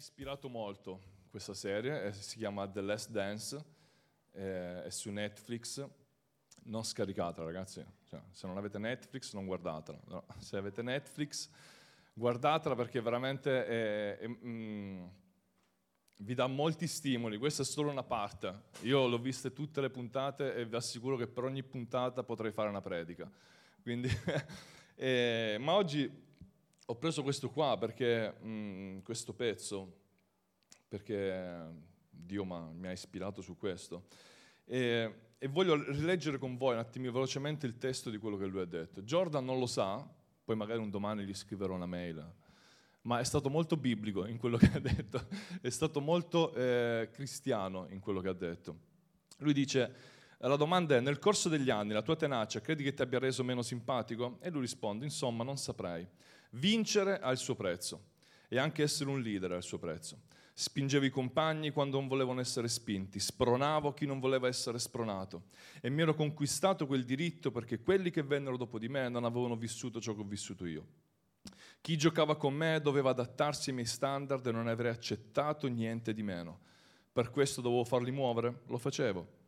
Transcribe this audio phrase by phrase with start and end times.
[0.00, 3.62] ispirato molto questa serie, eh, si chiama The Last Dance,
[4.30, 5.86] eh, è su Netflix,
[6.64, 10.24] non scaricatela ragazzi, cioè, se non avete Netflix non guardatela, no.
[10.38, 11.50] se avete Netflix
[12.14, 15.06] guardatela perché veramente è, è, mm,
[16.20, 20.54] vi dà molti stimoli, questa è solo una parte, io l'ho viste tutte le puntate
[20.54, 23.30] e vi assicuro che per ogni puntata potrei fare una predica,
[23.82, 24.08] Quindi,
[24.96, 26.28] eh, ma oggi
[26.90, 29.98] ho preso questo qua perché mh, mm, questo pezzo,
[30.88, 31.68] perché
[32.10, 34.08] Dio mi ha ispirato su questo.
[34.64, 38.60] E, e, voglio rileggere con voi un attimo velocemente il testo di quello che lui
[38.60, 39.02] ha detto.
[39.02, 40.04] Jordan non lo sa,
[40.44, 42.28] poi magari un domani gli scriverò una mail,
[43.02, 45.28] ma è stato molto biblico in quello che ha detto,
[45.60, 48.88] è stato molto eh, cristiano in quello che ha detto.
[49.38, 49.94] Lui dice,
[50.38, 53.44] la domanda è, nel corso degli anni la tua tenacia credi che ti abbia reso
[53.44, 54.38] meno simpatico?
[54.40, 56.08] E lui risponde, insomma, non saprei.
[56.50, 58.08] Vincere ha il suo prezzo
[58.48, 60.22] e anche essere un leader ha il suo prezzo.
[60.52, 65.44] Spingevo i compagni quando non volevano essere spinti, spronavo chi non voleva essere spronato
[65.80, 69.56] e mi ero conquistato quel diritto perché quelli che vennero dopo di me non avevano
[69.56, 70.86] vissuto ciò che ho vissuto io.
[71.80, 76.22] Chi giocava con me doveva adattarsi ai miei standard e non avrei accettato niente di
[76.22, 76.60] meno.
[77.10, 78.62] Per questo dovevo farli muovere?
[78.66, 79.38] Lo facevo.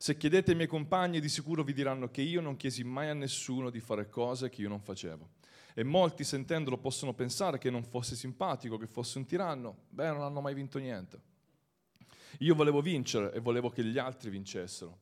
[0.00, 3.14] Se chiedete ai miei compagni di sicuro vi diranno che io non chiesi mai a
[3.14, 5.28] nessuno di fare cose che io non facevo.
[5.74, 9.86] E molti sentendolo possono pensare che non fosse simpatico, che fosse un tiranno.
[9.88, 11.20] Beh, non hanno mai vinto niente.
[12.38, 15.00] Io volevo vincere e volevo che gli altri vincessero.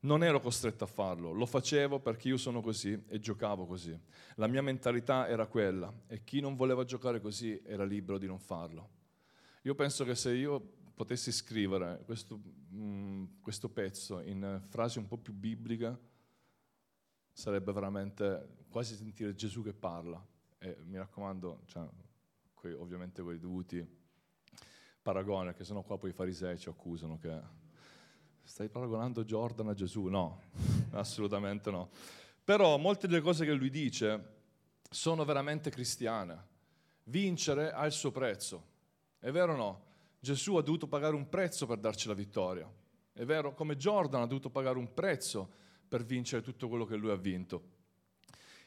[0.00, 3.98] Non ero costretto a farlo, lo facevo perché io sono così e giocavo così.
[4.34, 8.38] La mia mentalità era quella e chi non voleva giocare così era libero di non
[8.38, 8.90] farlo.
[9.62, 15.08] Io penso che se io potessi scrivere questo, mh, mm, questo pezzo in frasi un
[15.08, 15.98] po' più bibliche,
[17.32, 20.24] sarebbe veramente quasi sentire Gesù che parla.
[20.58, 21.88] E mi raccomando, cioè,
[22.54, 23.84] quei, ovviamente con i dovuti
[25.02, 27.40] paragoni, perché sennò qua poi i farisei ci accusano che
[28.44, 30.04] stai paragonando Jordan a Gesù.
[30.04, 30.40] No,
[30.92, 31.90] assolutamente no.
[32.44, 34.36] Però molte delle cose che lui dice
[34.88, 36.50] sono veramente cristiane.
[37.04, 38.70] Vincere ha il suo prezzo.
[39.18, 39.90] È vero o no?
[40.22, 42.72] Gesù ha dovuto pagare un prezzo per darci la vittoria.
[43.12, 45.50] È vero, come Jordan ha dovuto pagare un prezzo
[45.88, 47.70] per vincere tutto quello che lui ha vinto.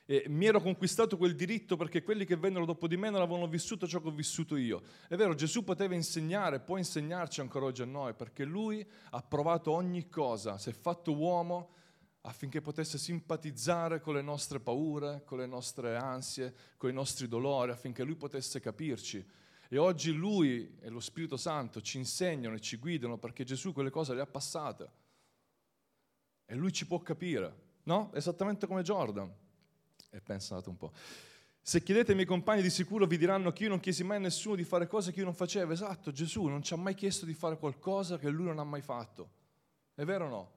[0.05, 3.47] E mi ero conquistato quel diritto perché quelli che vennero dopo di me non avevano
[3.47, 4.81] vissuto ciò che ho vissuto io.
[5.07, 9.71] È vero, Gesù poteva insegnare, può insegnarci ancora oggi a noi, perché lui ha provato
[9.71, 11.69] ogni cosa, si è fatto uomo
[12.23, 17.71] affinché potesse simpatizzare con le nostre paure, con le nostre ansie, con i nostri dolori,
[17.71, 19.25] affinché lui potesse capirci.
[19.69, 23.89] E oggi lui e lo Spirito Santo ci insegnano e ci guidano perché Gesù quelle
[23.89, 24.89] cose le ha passate.
[26.45, 28.11] E lui ci può capire, no?
[28.13, 29.33] Esattamente come Jordan.
[30.09, 30.93] E pensate un po'.
[31.61, 34.19] Se chiedete ai miei compagni di sicuro vi diranno che io non chiesi mai a
[34.19, 35.71] nessuno di fare cose che io non facevo.
[35.71, 38.81] Esatto, Gesù non ci ha mai chiesto di fare qualcosa che lui non ha mai
[38.81, 39.29] fatto.
[39.95, 40.51] È vero o no?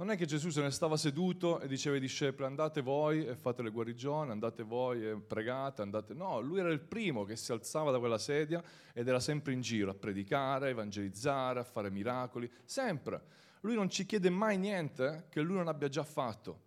[0.00, 3.36] Non è che Gesù se ne stava seduto e diceva ai discepoli andate voi e
[3.36, 6.14] fate le guarigioni, andate voi e pregate, andate...
[6.14, 9.60] No, lui era il primo che si alzava da quella sedia ed era sempre in
[9.60, 13.22] giro a predicare, a evangelizzare, a fare miracoli, sempre.
[13.60, 16.62] Lui non ci chiede mai niente che lui non abbia già fatto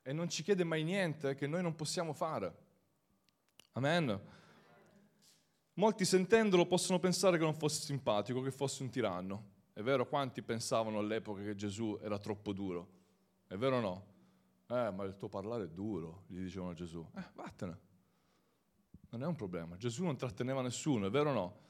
[0.00, 2.54] e non ci chiede mai niente che noi non possiamo fare.
[3.72, 4.20] Amen.
[5.72, 9.56] Molti sentendolo possono pensare che non fosse simpatico, che fosse un tiranno.
[9.78, 12.88] È vero quanti pensavano all'epoca che Gesù era troppo duro?
[13.46, 14.06] È vero o no?
[14.66, 17.06] Eh, ma il tuo parlare è duro, gli dicevano a Gesù.
[17.14, 17.78] Eh, vattene.
[19.10, 19.76] Non è un problema.
[19.76, 21.60] Gesù non tratteneva nessuno, è vero o no?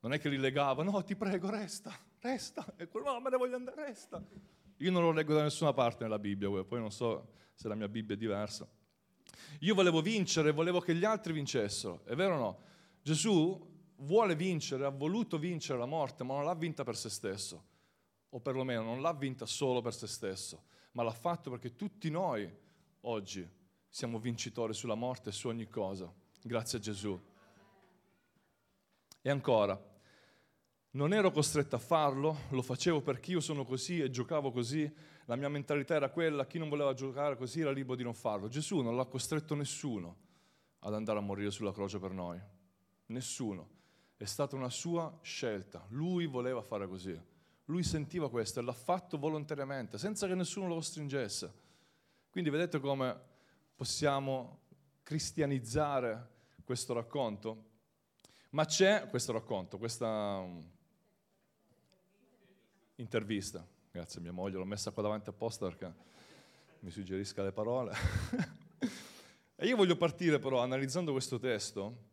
[0.00, 1.92] Non è che li legava, no, ti prego, resta
[2.22, 2.74] resta.
[2.76, 4.24] E quello, no, me ne voglio andare, resta.
[4.78, 7.88] Io non lo leggo da nessuna parte nella Bibbia, poi non so se la mia
[7.88, 8.68] Bibbia è diversa.
[9.60, 12.58] Io volevo vincere, volevo che gli altri vincessero, è vero o no?
[13.02, 17.64] Gesù vuole vincere, ha voluto vincere la morte, ma non l'ha vinta per se stesso,
[18.30, 22.50] o perlomeno non l'ha vinta solo per se stesso, ma l'ha fatto perché tutti noi
[23.02, 23.48] oggi
[23.88, 26.12] siamo vincitori sulla morte e su ogni cosa,
[26.42, 27.20] grazie a Gesù.
[29.20, 29.80] E ancora,
[30.94, 34.92] non ero costretto a farlo, lo facevo perché io sono così e giocavo così,
[35.26, 38.48] la mia mentalità era quella, chi non voleva giocare così era libero di non farlo.
[38.48, 40.16] Gesù non l'ha costretto nessuno
[40.80, 42.40] ad andare a morire sulla croce per noi,
[43.06, 43.80] nessuno.
[44.22, 47.20] È stata una sua scelta, lui voleva fare così,
[47.64, 51.52] lui sentiva questo e l'ha fatto volontariamente, senza che nessuno lo costringesse.
[52.30, 53.20] Quindi vedete come
[53.74, 54.60] possiamo
[55.02, 56.28] cristianizzare
[56.62, 57.64] questo racconto?
[58.50, 60.46] Ma c'è questo racconto, questa
[62.94, 63.66] intervista.
[63.90, 65.92] Grazie a mia moglie, l'ho messa qua davanti apposta perché
[66.78, 67.92] mi suggerisca le parole.
[69.56, 72.10] e io voglio partire però analizzando questo testo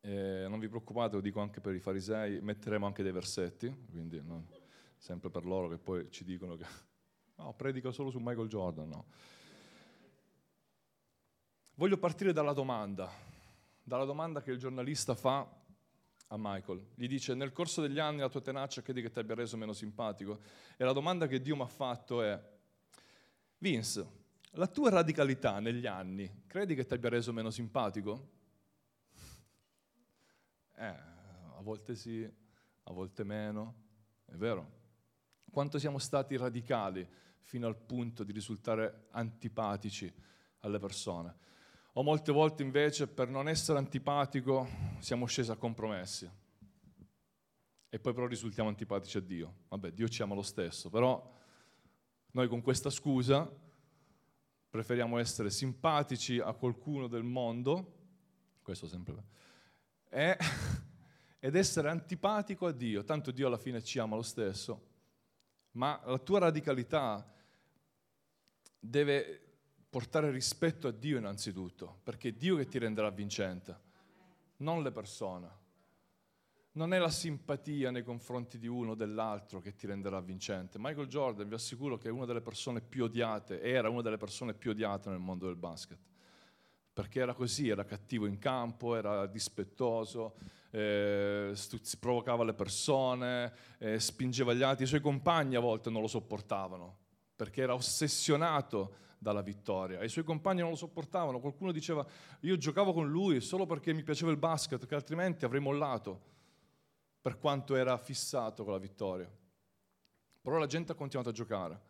[0.00, 4.22] E non vi preoccupate, lo dico anche per i farisei, metteremo anche dei versetti, quindi
[4.22, 4.46] non,
[4.96, 6.64] sempre per loro che poi ci dicono che
[7.36, 9.04] no, predica solo su Michael Jordan, no.
[11.74, 13.10] Voglio partire dalla domanda,
[13.82, 15.48] dalla domanda che il giornalista fa
[16.32, 16.84] a Michael.
[16.94, 19.72] Gli dice, nel corso degli anni la tua tenacia credi che ti abbia reso meno
[19.72, 20.40] simpatico?
[20.76, 22.40] E la domanda che Dio mi ha fatto è,
[23.58, 24.18] Vince,
[24.52, 28.38] la tua radicalità negli anni credi che ti abbia reso meno simpatico?
[30.80, 32.26] Eh, a volte sì,
[32.84, 33.74] a volte meno,
[34.24, 34.78] è vero.
[35.50, 37.06] Quanto siamo stati radicali
[37.42, 40.10] fino al punto di risultare antipatici
[40.60, 41.36] alle persone?
[41.92, 44.66] O molte volte invece per non essere antipatico
[45.00, 46.30] siamo scesi a compromessi.
[47.90, 49.54] E poi però risultiamo antipatici a Dio.
[49.68, 51.30] Vabbè, Dio ci ama lo stesso, però
[52.30, 53.46] noi con questa scusa
[54.70, 57.98] preferiamo essere simpatici a qualcuno del mondo,
[58.62, 59.14] questo sempre,
[60.10, 60.36] e,
[61.40, 63.04] ed essere antipatico a Dio.
[63.04, 64.88] Tanto Dio alla fine ci ama lo stesso,
[65.72, 67.26] ma la tua radicalità
[68.78, 69.40] deve
[69.88, 73.78] portare rispetto a Dio innanzitutto, perché è Dio che ti renderà vincente,
[74.58, 75.58] non le persone.
[76.72, 80.78] Non è la simpatia nei confronti di uno o dell'altro che ti renderà vincente.
[80.78, 84.54] Michael Jordan, vi assicuro che è una delle persone più odiate, era una delle persone
[84.54, 85.98] più odiate nel mondo del basket.
[87.00, 90.34] Perché era così, era cattivo in campo, era dispettoso,
[90.70, 94.84] eh, stuzzi, provocava le persone, eh, spingeva gli altri.
[94.84, 96.98] I suoi compagni a volte non lo sopportavano,
[97.34, 100.02] perché era ossessionato dalla vittoria.
[100.02, 101.40] I suoi compagni non lo sopportavano.
[101.40, 102.04] Qualcuno diceva,
[102.40, 106.20] io giocavo con lui solo perché mi piaceva il basket, che altrimenti avrei mollato,
[107.18, 109.30] per quanto era fissato con la vittoria.
[110.42, 111.80] Però la gente ha continuato a giocare.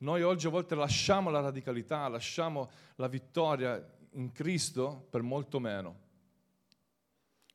[0.00, 6.06] Noi oggi a volte lasciamo la radicalità, lasciamo la vittoria in Cristo per molto meno.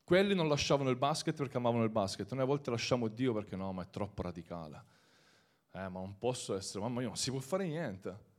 [0.04, 3.56] Quelli non lasciavano il basket perché amavano il basket, noi a volte lasciamo Dio perché
[3.56, 4.92] no, ma è troppo radicale.
[5.72, 8.32] Eh, ma non posso essere, mamma mia, non si può fare niente.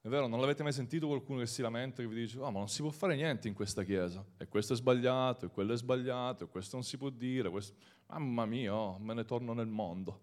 [0.00, 2.58] È vero, non l'avete mai sentito qualcuno che si lamenta, che vi dice, oh, ma
[2.58, 5.76] non si può fare niente in questa chiesa, e questo è sbagliato, e quello è
[5.76, 7.74] sbagliato, e questo non si può dire, questo...
[8.06, 10.20] mamma mia, oh, me ne torno nel mondo.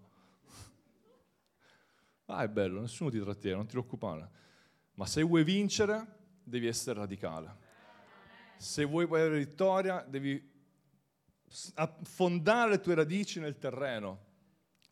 [2.26, 4.30] ah, è bello, nessuno ti trattiene, non ti preoccupare.
[4.96, 6.17] Ma se vuoi vincere,
[6.48, 7.66] devi essere radicale.
[8.58, 10.56] Se vuoi avere vittoria, devi
[11.76, 14.26] affondare le tue radici nel terreno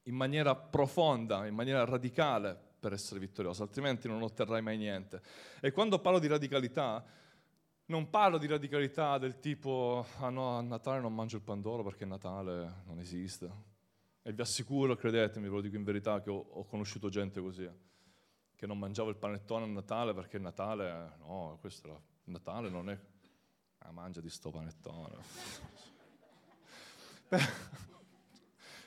[0.04, 5.20] in maniera profonda, in maniera radicale, per essere vittorioso, altrimenti non otterrai mai niente.
[5.60, 7.04] E quando parlo di radicalità,
[7.88, 12.06] non parlo di radicalità del tipo, ah no, a Natale non mangio il pandoro perché
[12.06, 13.50] Natale non esiste.
[14.22, 17.68] E vi assicuro, credetemi, ve lo dico in verità, che ho, ho conosciuto gente così,
[18.56, 23.00] che non mangiava il panettone a Natale perché Natale, no, questo era, Natale non è,
[23.80, 25.16] ah, mangia di sto panettone.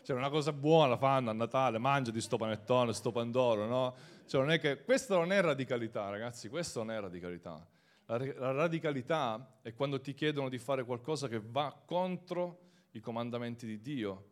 [0.08, 3.94] Cioè, una cosa buona fanno a Natale, mangia di sto panettone, sto pandoro, no?
[4.24, 7.62] Cioè, non è che, questa non è radicalità, ragazzi, questa non è radicalità.
[8.06, 13.66] La, la radicalità è quando ti chiedono di fare qualcosa che va contro i comandamenti
[13.66, 14.30] di Dio,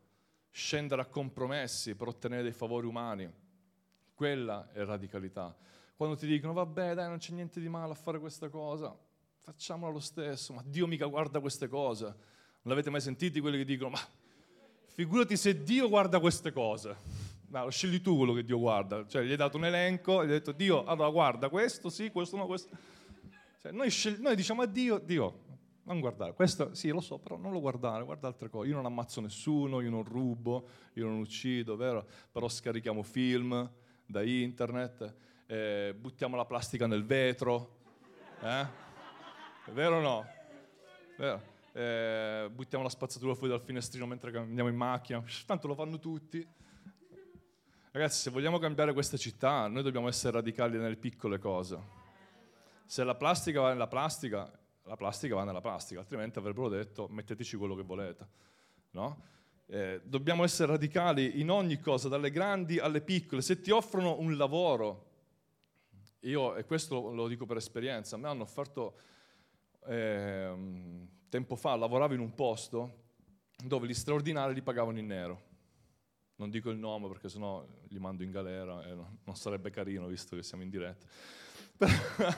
[0.50, 3.30] scendere a compromessi per ottenere dei favori umani.
[4.16, 5.54] Quella è radicalità.
[5.94, 8.96] Quando ti dicono, vabbè, dai, non c'è niente di male a fare questa cosa,
[9.40, 12.04] facciamola lo stesso, ma Dio mica guarda queste cose.
[12.04, 13.98] Non l'avete mai sentiti quelli che dicono, ma
[14.96, 16.96] Figurati se Dio guarda queste cose.
[17.48, 19.06] No, scegli tu quello che Dio guarda.
[19.06, 22.38] Cioè, gli hai dato un elenco, gli hai detto, Dio, allora guarda questo, sì, questo
[22.38, 22.74] no, questo.
[23.60, 25.42] Cioè, noi, scegli- noi diciamo a Dio, Dio,
[25.82, 28.70] non guardare, questo sì, lo so, però non lo guardare, guarda altre cose.
[28.70, 32.06] Io non ammazzo nessuno, io non rubo, io non uccido, vero?
[32.32, 33.70] Però scarichiamo film
[34.06, 35.14] da internet,
[35.46, 37.76] eh, buttiamo la plastica nel vetro.
[38.40, 38.66] Eh?
[39.66, 40.26] È vero o no?
[41.16, 41.54] Vero?
[41.76, 46.46] eh, buttiamo la spazzatura fuori dal finestrino mentre andiamo in macchina, tanto lo fanno tutti.
[47.90, 52.04] Ragazzi, se vogliamo cambiare questa città, noi dobbiamo essere radicali nelle piccole cose.
[52.86, 54.50] Se la plastica va nella plastica,
[54.84, 58.26] la plastica va nella plastica, altrimenti avrebbero detto metteteci quello che volete.
[58.92, 59.22] No?
[59.68, 63.42] Eh, dobbiamo essere radicali in ogni cosa, dalle grandi alle piccole.
[63.42, 65.04] Se ti offrono un lavoro,
[66.20, 68.96] io, e questo lo dico per esperienza, a me hanno offerto
[69.86, 70.54] eh,
[71.28, 73.04] tempo fa lavoravo in un posto
[73.64, 75.42] dove gli straordinari li pagavano in nero.
[76.36, 80.36] Non dico il nome perché sennò li mando in galera e non sarebbe carino visto
[80.36, 81.06] che siamo in diretta.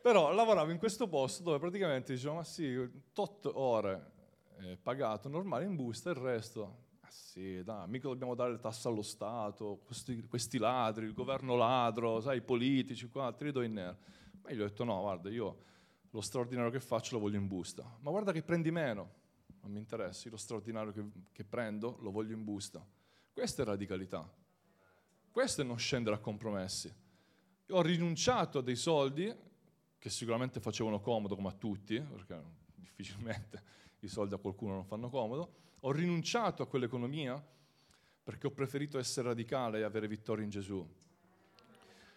[0.00, 4.16] Però lavoravo in questo posto dove praticamente dicevo, ma sì, tot ore
[4.60, 8.88] eh, pagato normale in busta, il resto, ah sì, dai, mica dobbiamo dare le tasse
[8.88, 13.62] allo Stato, questi, questi ladri, il governo ladro, sai, i politici, qua, te li do
[13.62, 13.96] in nero.
[14.42, 15.64] Ma gli ho detto, no, guarda, io
[16.10, 17.82] lo straordinario che faccio lo voglio in busta.
[18.00, 19.16] Ma guarda che prendi meno.
[19.60, 22.84] non mi interessa, io lo straordinario che, che prendo lo voglio in busta.
[23.32, 24.28] Questa è radicalità.
[25.30, 26.92] Questo è non scendere a compromessi.
[27.66, 29.32] Io ho rinunciato a dei soldi
[29.98, 32.42] che sicuramente facevano comodo come a tutti, perché
[32.74, 33.62] difficilmente
[34.00, 37.42] i soldi a qualcuno non fanno comodo, ho rinunciato a quell'economia
[38.22, 40.86] perché ho preferito essere radicale e avere vittoria in Gesù.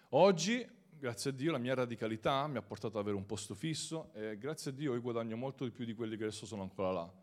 [0.09, 4.11] Oggi, grazie a Dio, la mia radicalità mi ha portato ad avere un posto fisso
[4.13, 6.91] e grazie a Dio io guadagno molto di più di quelli che adesso sono ancora
[6.91, 7.13] là.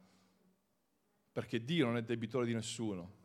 [1.33, 3.17] Perché Dio non è debitore di nessuno.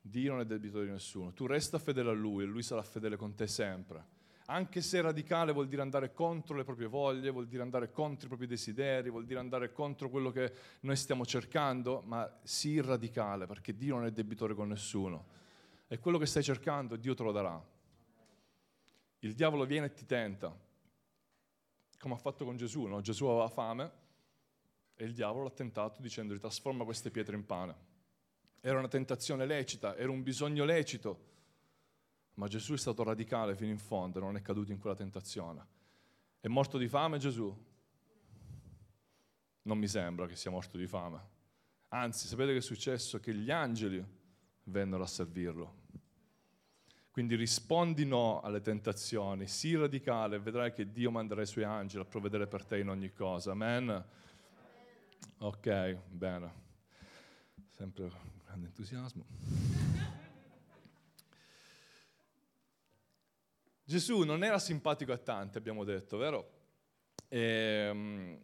[0.00, 1.32] Dio non è debitore di nessuno.
[1.32, 4.16] Tu resta fedele a Lui e Lui sarà fedele con te sempre
[4.50, 8.28] anche se radicale vuol dire andare contro le proprie voglie, vuol dire andare contro i
[8.28, 13.76] propri desideri, vuol dire andare contro quello che noi stiamo cercando, ma sii radicale perché
[13.76, 15.36] Dio non è debitore con nessuno.
[15.86, 17.62] E quello che stai cercando Dio te lo darà.
[19.20, 20.56] Il diavolo viene e ti tenta,
[21.98, 23.02] come ha fatto con Gesù, no?
[23.02, 23.90] Gesù aveva fame
[24.94, 27.86] e il diavolo l'ha tentato dicendogli trasforma queste pietre in pane.
[28.60, 31.26] Era una tentazione lecita, era un bisogno lecito
[32.38, 35.66] ma Gesù è stato radicale fino in fondo, non è caduto in quella tentazione.
[36.40, 37.66] È morto di fame Gesù?
[39.62, 41.36] Non mi sembra che sia morto di fame.
[41.88, 43.18] Anzi, sapete che è successo?
[43.18, 44.04] Che gli angeli
[44.64, 45.86] vennero a servirlo.
[47.10, 52.04] Quindi rispondi no alle tentazioni, sii radicale e vedrai che Dio manderà i suoi angeli
[52.04, 53.50] a provvedere per te in ogni cosa.
[53.50, 54.04] Amen?
[55.38, 56.52] Ok, bene.
[57.66, 58.12] Sempre
[58.44, 59.87] grande entusiasmo.
[63.88, 66.50] Gesù non era simpatico a tanti, abbiamo detto, vero?
[67.26, 68.40] E, ehm,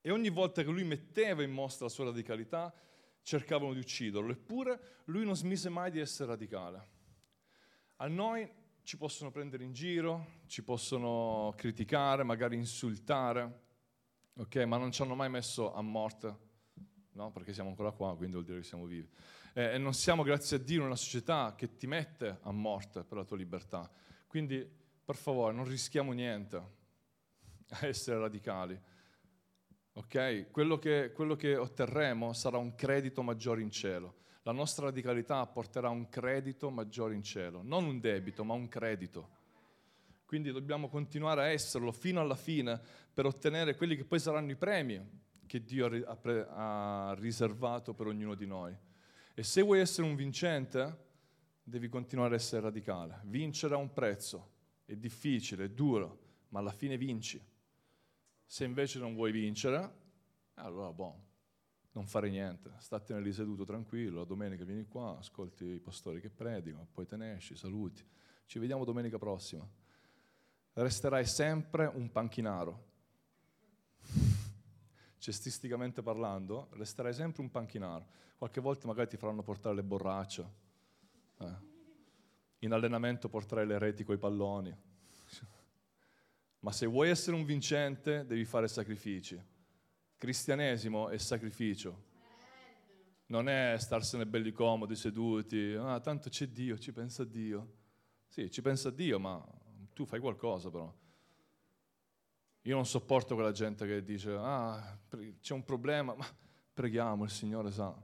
[0.00, 2.74] e, ogni volta che lui metteva in mostra la sua radicalità,
[3.20, 6.88] cercavano di ucciderlo, eppure lui non smise mai di essere radicale.
[7.96, 8.50] A noi
[8.82, 13.60] ci possono prendere in giro, ci possono criticare, magari insultare,
[14.38, 14.56] ok?
[14.64, 16.36] Ma non ci hanno mai messo a morte,
[17.12, 17.30] no?
[17.30, 19.06] Perché siamo ancora qua, quindi vuol dire che siamo vivi
[19.56, 23.04] eh, e non siamo, grazie a Dio, in una società che ti mette a morte
[23.04, 23.88] per la tua libertà.
[24.26, 24.68] Quindi,
[25.04, 28.78] per favore, non rischiamo niente a essere radicali.
[29.92, 30.50] Ok?
[30.50, 34.22] Quello che, quello che otterremo sarà un credito maggiore in cielo.
[34.42, 39.42] La nostra radicalità porterà un credito maggiore in cielo, non un debito, ma un credito.
[40.26, 42.80] Quindi dobbiamo continuare a esserlo fino alla fine
[43.12, 45.86] per ottenere quelli che poi saranno i premi che Dio
[46.48, 48.76] ha riservato per ognuno di noi.
[49.36, 51.02] E se vuoi essere un vincente,
[51.64, 53.20] devi continuare a essere radicale.
[53.24, 54.52] Vincere ha un prezzo,
[54.84, 57.44] è difficile, è duro, ma alla fine vinci.
[58.44, 59.92] Se invece non vuoi vincere,
[60.54, 61.22] allora boh,
[61.92, 66.30] non fare niente, statene lì seduto tranquillo, la domenica vieni qua, ascolti i pastori che
[66.30, 68.06] predicano, poi te ne esci, saluti.
[68.46, 69.68] Ci vediamo domenica prossima.
[70.74, 72.92] Resterai sempre un panchinaro.
[75.24, 80.46] Cestisticamente parlando, resterai sempre un panchinaro qualche volta magari ti faranno portare le borracce,
[81.38, 81.56] eh.
[82.58, 84.76] in allenamento porterai le reti con i palloni.
[86.60, 89.42] Ma se vuoi essere un vincente devi fare sacrifici.
[90.18, 92.12] Cristianesimo è sacrificio.
[93.28, 97.76] Non è starsene belli comodi, seduti, ah, tanto c'è Dio, ci pensa Dio.
[98.26, 99.42] Sì, ci pensa Dio, ma
[99.94, 100.94] tu fai qualcosa però.
[102.66, 104.98] Io non sopporto quella gente che dice, ah,
[105.38, 106.24] c'è un problema, ma
[106.72, 107.94] preghiamo, il Signore sa.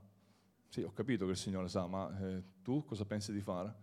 [0.67, 3.73] Sì, ho capito che il Signore sa, ma eh, tu cosa pensi di fare?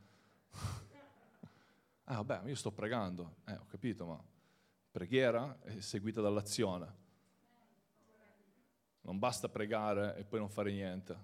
[2.05, 3.39] ah, vabbè, io sto pregando.
[3.47, 4.25] Eh, ho capito, ma
[4.93, 6.95] preghiera è seguita dall'azione.
[9.01, 11.19] Non basta pregare e poi non fare niente.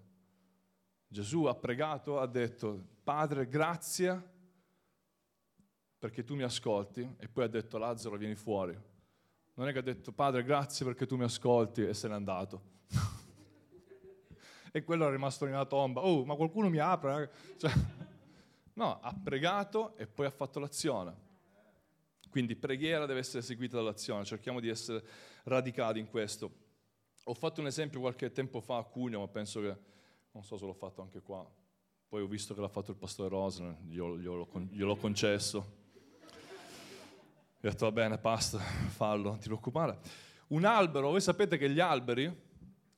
[1.07, 4.33] Gesù ha pregato, ha detto, Padre, grazie
[5.97, 8.93] perché tu mi ascolti, e poi ha detto, Lazzaro, vieni fuori.
[9.55, 12.73] Non è che ha detto, Padre, grazie perché tu mi ascolti e se n'è andato
[14.73, 16.05] e quello è rimasto nella tomba.
[16.05, 17.23] Oh, ma qualcuno mi apre?
[17.23, 17.59] Eh?
[17.59, 17.71] Cioè,
[18.75, 21.23] no, ha pregato e poi ha fatto l'azione.
[22.31, 25.05] Quindi preghiera deve essere seguita dall'azione, cerchiamo di essere
[25.45, 26.63] radicati in questo.
[27.23, 29.77] Ho fatto un esempio qualche tempo fa a Cuneo, ma penso che,
[30.33, 31.49] non so se l'ho fatto anche qua,
[32.09, 35.84] poi ho visto che l'ha fatto il pastore Rosner, glielo, glielo, gliel'ho concesso.
[37.65, 39.99] Ho detto va bene, basta, fallo, non ti preoccupare.
[40.49, 42.31] Un albero, voi sapete che gli alberi,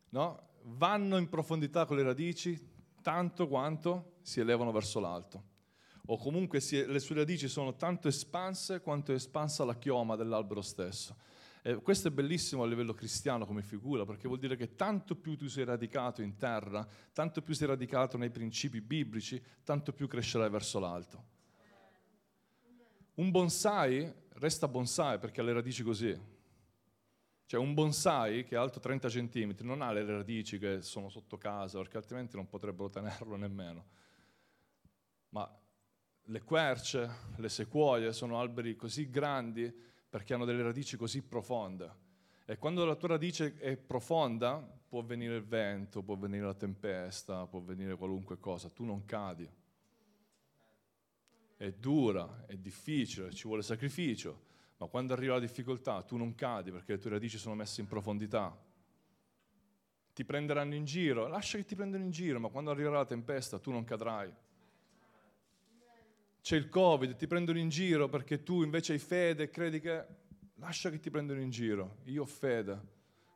[0.08, 0.48] no?
[0.62, 5.44] vanno in profondità con le radici tanto quanto si elevano verso l'alto.
[6.06, 11.14] O comunque le sue radici sono tanto espanse quanto è espansa la chioma dell'albero stesso.
[11.62, 15.36] E questo è bellissimo a livello cristiano come figura, perché vuol dire che tanto più
[15.36, 20.50] tu sei radicato in terra, tanto più sei radicato nei principi biblici, tanto più crescerai
[20.50, 21.24] verso l'alto.
[23.14, 26.34] Un bonsai resta bonsai perché ha le radici così.
[27.46, 31.38] Cioè un bonsai che è alto 30 cm non ha le radici che sono sotto
[31.38, 33.86] casa, perché altrimenti non potrebbero tenerlo nemmeno.
[35.28, 35.60] Ma
[36.28, 39.72] le querce, le sequoie sono alberi così grandi
[40.08, 42.04] perché hanno delle radici così profonde.
[42.44, 47.46] E quando la tua radice è profonda, può venire il vento, può venire la tempesta,
[47.46, 49.48] può venire qualunque cosa, tu non cadi.
[51.56, 54.44] È dura, è difficile, ci vuole sacrificio,
[54.76, 57.86] ma quando arriva la difficoltà tu non cadi perché le tue radici sono messe in
[57.86, 58.54] profondità.
[60.12, 63.58] Ti prenderanno in giro, lascia che ti prendano in giro, ma quando arriverà la tempesta
[63.58, 64.32] tu non cadrai.
[66.42, 70.06] C'è il Covid, ti prendono in giro perché tu invece hai fede e credi che
[70.56, 71.96] lascia che ti prendano in giro.
[72.04, 72.80] Io ho fede,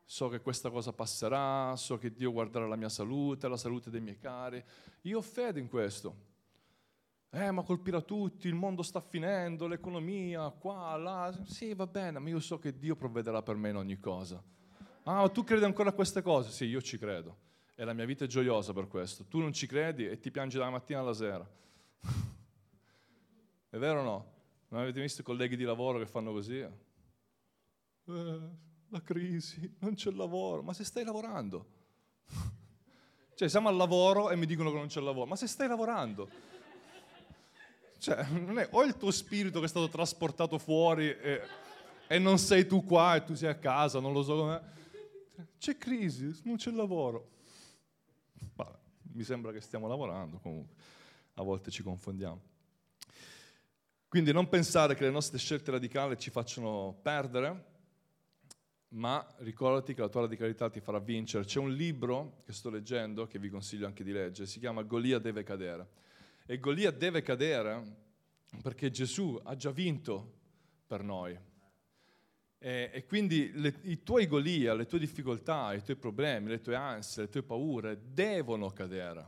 [0.05, 4.01] so che questa cosa passerà, so che Dio guarderà la mia salute, la salute dei
[4.01, 4.63] miei cari.
[5.03, 6.29] Io ho fede in questo.
[7.33, 11.33] Eh, ma colpirà tutti, il mondo sta finendo, l'economia, qua, là.
[11.45, 14.43] Sì, va bene, ma io so che Dio provvederà per me in ogni cosa.
[15.05, 16.51] Ah, tu credi ancora a queste cose?
[16.51, 17.49] Sì, io ci credo.
[17.77, 19.25] E la mia vita è gioiosa per questo.
[19.27, 21.49] Tu non ci credi e ti piangi dalla mattina alla sera.
[23.71, 24.33] è vero o no?
[24.69, 26.59] Non avete visto i colleghi di lavoro che fanno così?
[26.59, 26.71] Eh,
[28.89, 30.63] la crisi, non c'è lavoro.
[30.63, 31.67] Ma se stai lavorando?
[33.37, 35.27] cioè, siamo al lavoro e mi dicono che non c'è lavoro.
[35.27, 36.50] Ma se stai lavorando?
[38.01, 41.43] Cioè, non è o il tuo spirito che è stato trasportato fuori e,
[42.09, 44.61] e non sei tu qua e tu sei a casa, non lo so com'è.
[45.59, 47.29] C'è crisi, non c'è lavoro.
[48.55, 48.79] Vabbè,
[49.13, 50.75] mi sembra che stiamo lavorando comunque,
[51.35, 52.41] a volte ci confondiamo.
[54.09, 57.65] Quindi non pensare che le nostre scelte radicali ci facciano perdere,
[58.89, 61.45] ma ricordati che la tua radicalità ti farà vincere.
[61.45, 65.19] C'è un libro che sto leggendo, che vi consiglio anche di leggere, si chiama Golia
[65.19, 66.09] deve cadere
[66.51, 67.81] e Golia deve cadere
[68.61, 70.39] perché Gesù ha già vinto
[70.85, 71.39] per noi.
[72.59, 76.75] E, e quindi le, i tuoi Golia, le tue difficoltà, i tuoi problemi, le tue
[76.75, 79.25] ansie, le tue paure devono cadere.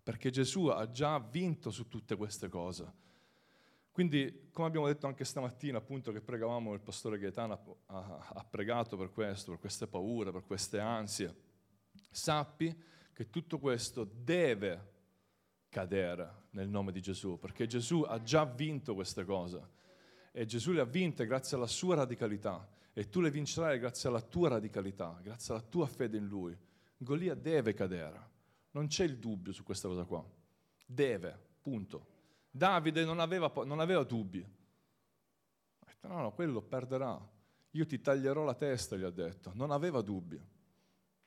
[0.00, 2.92] Perché Gesù ha già vinto su tutte queste cose.
[3.90, 8.44] Quindi, come abbiamo detto anche stamattina, appunto, che pregavamo, il pastore Gaetano ha, ha, ha
[8.44, 11.34] pregato per questo, per queste paure, per queste ansie.
[12.12, 12.72] Sappi
[13.12, 14.91] che tutto questo deve
[15.72, 19.70] cadere nel nome di Gesù, perché Gesù ha già vinto queste cose
[20.30, 24.20] e Gesù le ha vinte grazie alla sua radicalità e tu le vincerai grazie alla
[24.20, 26.54] tua radicalità, grazie alla tua fede in Lui.
[26.98, 28.30] Golia deve cadere,
[28.72, 30.22] non c'è il dubbio su questa cosa qua,
[30.84, 32.06] deve, punto.
[32.50, 37.18] Davide non aveva, non aveva dubbi, ha detto no, no, quello perderà,
[37.70, 40.36] io ti taglierò la testa, gli ha detto, non aveva dubbi.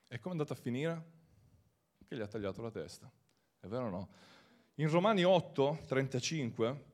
[0.07, 1.13] E come è andato a finire?
[2.07, 3.11] Che gli ha tagliato la testa,
[3.59, 4.09] è vero o no?
[4.77, 6.85] In Romani 8, 35,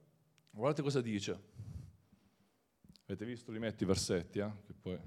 [0.51, 1.49] guardate cosa dice.
[3.05, 3.51] Avete visto?
[3.51, 4.51] Li metto i versetti, eh?
[4.79, 4.99] poi...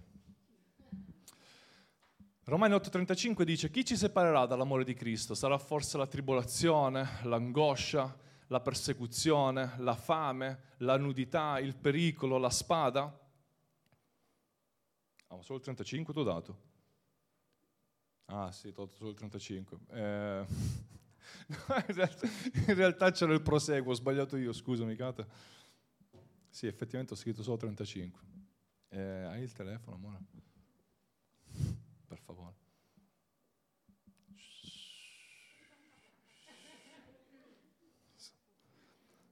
[2.47, 5.35] Romani 8:35 dice, chi ci separerà dall'amore di Cristo?
[5.35, 13.03] Sarà forse la tribolazione, l'angoscia, la persecuzione, la fame, la nudità, il pericolo, la spada?
[15.29, 16.59] Ah, solo il 35 ti ho dato?
[18.25, 19.79] Ah sì, ti ho dato solo il 35.
[19.91, 20.94] Eh...
[22.69, 25.27] in, realtà, c'era il proseguo, ho sbagliato io, scusami Cata.
[26.49, 28.21] Sì, effettivamente ho scritto solo 35.
[28.89, 30.19] Eh, hai il telefono, amore?
[32.07, 32.55] Per favore.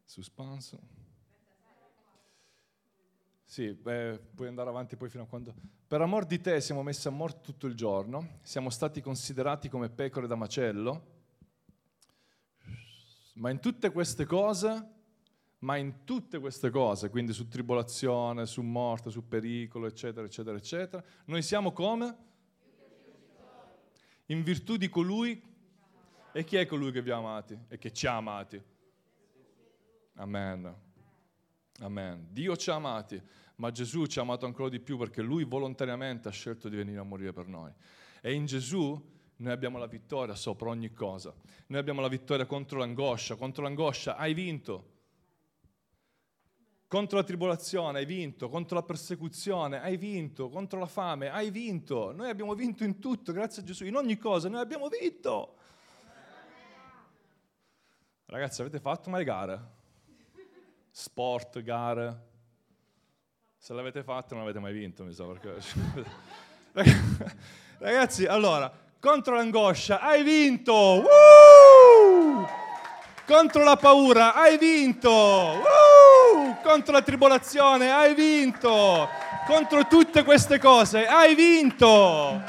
[0.05, 0.79] Suspenso.
[3.45, 5.55] Sì, beh, puoi andare avanti poi fino a quando...
[5.87, 9.91] Per amor di te siamo messi a morte tutto il giorno, siamo stati considerati come
[9.91, 11.22] pecore da macello,
[13.35, 14.91] ma in tutte queste cose,
[15.59, 21.03] ma in tutte queste cose, quindi su tribolazione, su morte, su pericolo, eccetera, eccetera, eccetera,
[21.27, 22.31] noi siamo come?
[24.27, 25.41] In virtù di colui,
[26.33, 28.61] e chi è colui che vi ha amati e che ci ha amati?
[30.15, 30.75] Amen.
[31.81, 32.29] Amen.
[32.31, 33.21] Dio ci ha amati,
[33.57, 36.99] ma Gesù ci ha amato ancora di più perché Lui volontariamente ha scelto di venire
[36.99, 37.71] a morire per noi.
[38.21, 41.35] E in Gesù noi abbiamo la vittoria sopra ogni cosa.
[41.67, 43.35] Noi abbiamo la vittoria contro l'angoscia.
[43.35, 44.91] Contro l'angoscia hai vinto.
[46.87, 48.49] Contro la tribolazione hai vinto.
[48.49, 50.49] Contro la persecuzione hai vinto.
[50.49, 52.13] Contro la fame hai vinto.
[52.13, 53.85] Noi abbiamo vinto in tutto, grazie a Gesù.
[53.85, 55.57] In ogni cosa noi abbiamo vinto.
[58.27, 59.61] Ragazzi, avete fatto mai gare?
[60.91, 62.31] Sport, gare?
[63.57, 65.57] Se l'avete fatto non avete mai vinto, mi sa, perché...
[67.79, 70.73] Ragazzi, allora, contro l'angoscia, hai vinto!
[70.73, 72.49] Woo!
[73.27, 75.11] Contro la paura, hai vinto!
[75.11, 76.13] Woo!
[76.63, 79.09] contro la tribolazione, hai vinto,
[79.47, 82.41] contro tutte queste cose, hai vinto.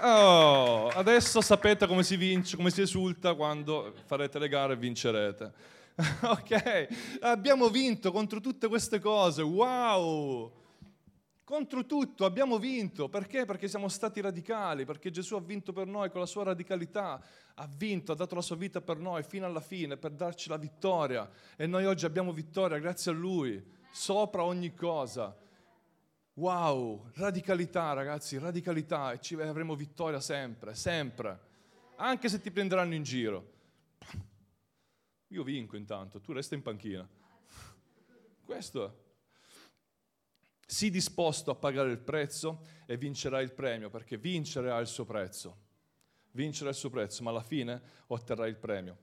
[0.00, 5.52] Oh, adesso sapete come si vince, come si esulta quando farete le gare e vincerete.
[6.22, 6.88] ok,
[7.20, 10.61] abbiamo vinto contro tutte queste cose, wow!
[11.52, 13.44] Contro tutto abbiamo vinto, perché?
[13.44, 17.68] Perché siamo stati radicali, perché Gesù ha vinto per noi con la sua radicalità, ha
[17.76, 21.30] vinto, ha dato la sua vita per noi fino alla fine, per darci la vittoria.
[21.54, 23.62] E noi oggi abbiamo vittoria grazie a Lui,
[23.92, 25.36] sopra ogni cosa.
[26.36, 31.38] Wow, radicalità ragazzi, radicalità e ci avremo vittoria sempre, sempre.
[31.96, 33.52] Anche se ti prenderanno in giro.
[35.28, 37.06] Io vinco intanto, tu resta in panchina.
[38.42, 39.01] Questo è.
[40.66, 45.04] Sii disposto a pagare il prezzo e vincerai il premio, perché vincere ha il suo
[45.04, 45.56] prezzo.
[46.32, 48.98] Vincere ha il suo prezzo, ma alla fine otterrai il premio.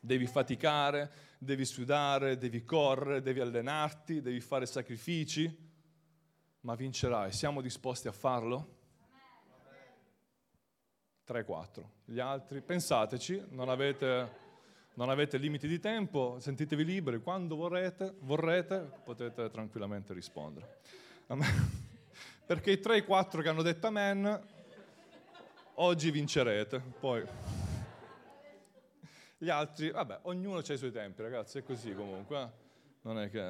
[0.00, 5.66] Devi faticare, devi sudare, devi correre, devi allenarti, devi fare sacrifici,
[6.60, 7.32] ma vincerai.
[7.32, 8.76] Siamo disposti a farlo?
[11.26, 11.84] 3-4.
[12.04, 14.46] Gli altri, pensateci, non avete
[14.98, 20.80] non avete limiti di tempo, sentitevi liberi, quando vorrete, vorrete potete tranquillamente rispondere.
[22.44, 24.46] Perché i 3 e 4 che hanno detto amen,
[25.74, 26.80] oggi vincerete.
[26.98, 27.24] Poi
[29.38, 32.42] gli altri, vabbè, ognuno ha i suoi tempi, ragazzi, è così comunque.
[32.42, 32.48] Eh.
[33.02, 33.40] Non, è che,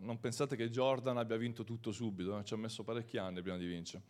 [0.00, 2.44] non pensate che Jordan abbia vinto tutto subito, eh?
[2.44, 4.04] ci ha messo parecchi anni prima di vincere.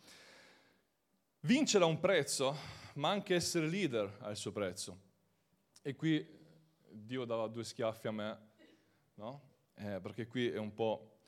[1.41, 2.57] Vincere ha un prezzo,
[2.95, 5.01] ma anche essere leader ha il suo prezzo.
[5.83, 6.34] E qui
[6.95, 8.39] Dio dava due schiaffi a me,
[9.15, 9.43] no?
[9.75, 11.19] Eh, perché qui è un po'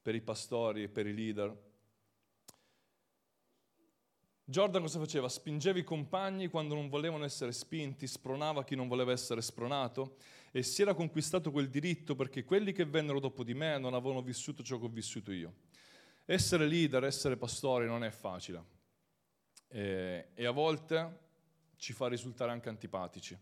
[0.00, 1.68] per i pastori e per i leader.
[4.44, 5.28] Jordan cosa faceva?
[5.28, 10.16] Spingeva i compagni quando non volevano essere spinti, spronava chi non voleva essere spronato
[10.50, 14.22] e si era conquistato quel diritto perché quelli che vennero dopo di me non avevano
[14.22, 15.54] vissuto ciò che ho vissuto io.
[16.24, 18.78] Essere leader, essere pastori non è facile
[19.68, 21.28] e, e a volte
[21.76, 23.38] ci fa risultare anche antipatici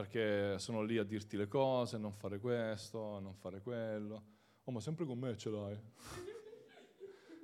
[0.00, 4.22] perché sono lì a dirti le cose, non fare questo, non fare quello.
[4.64, 5.78] Oh, ma sempre con me ce l'hai.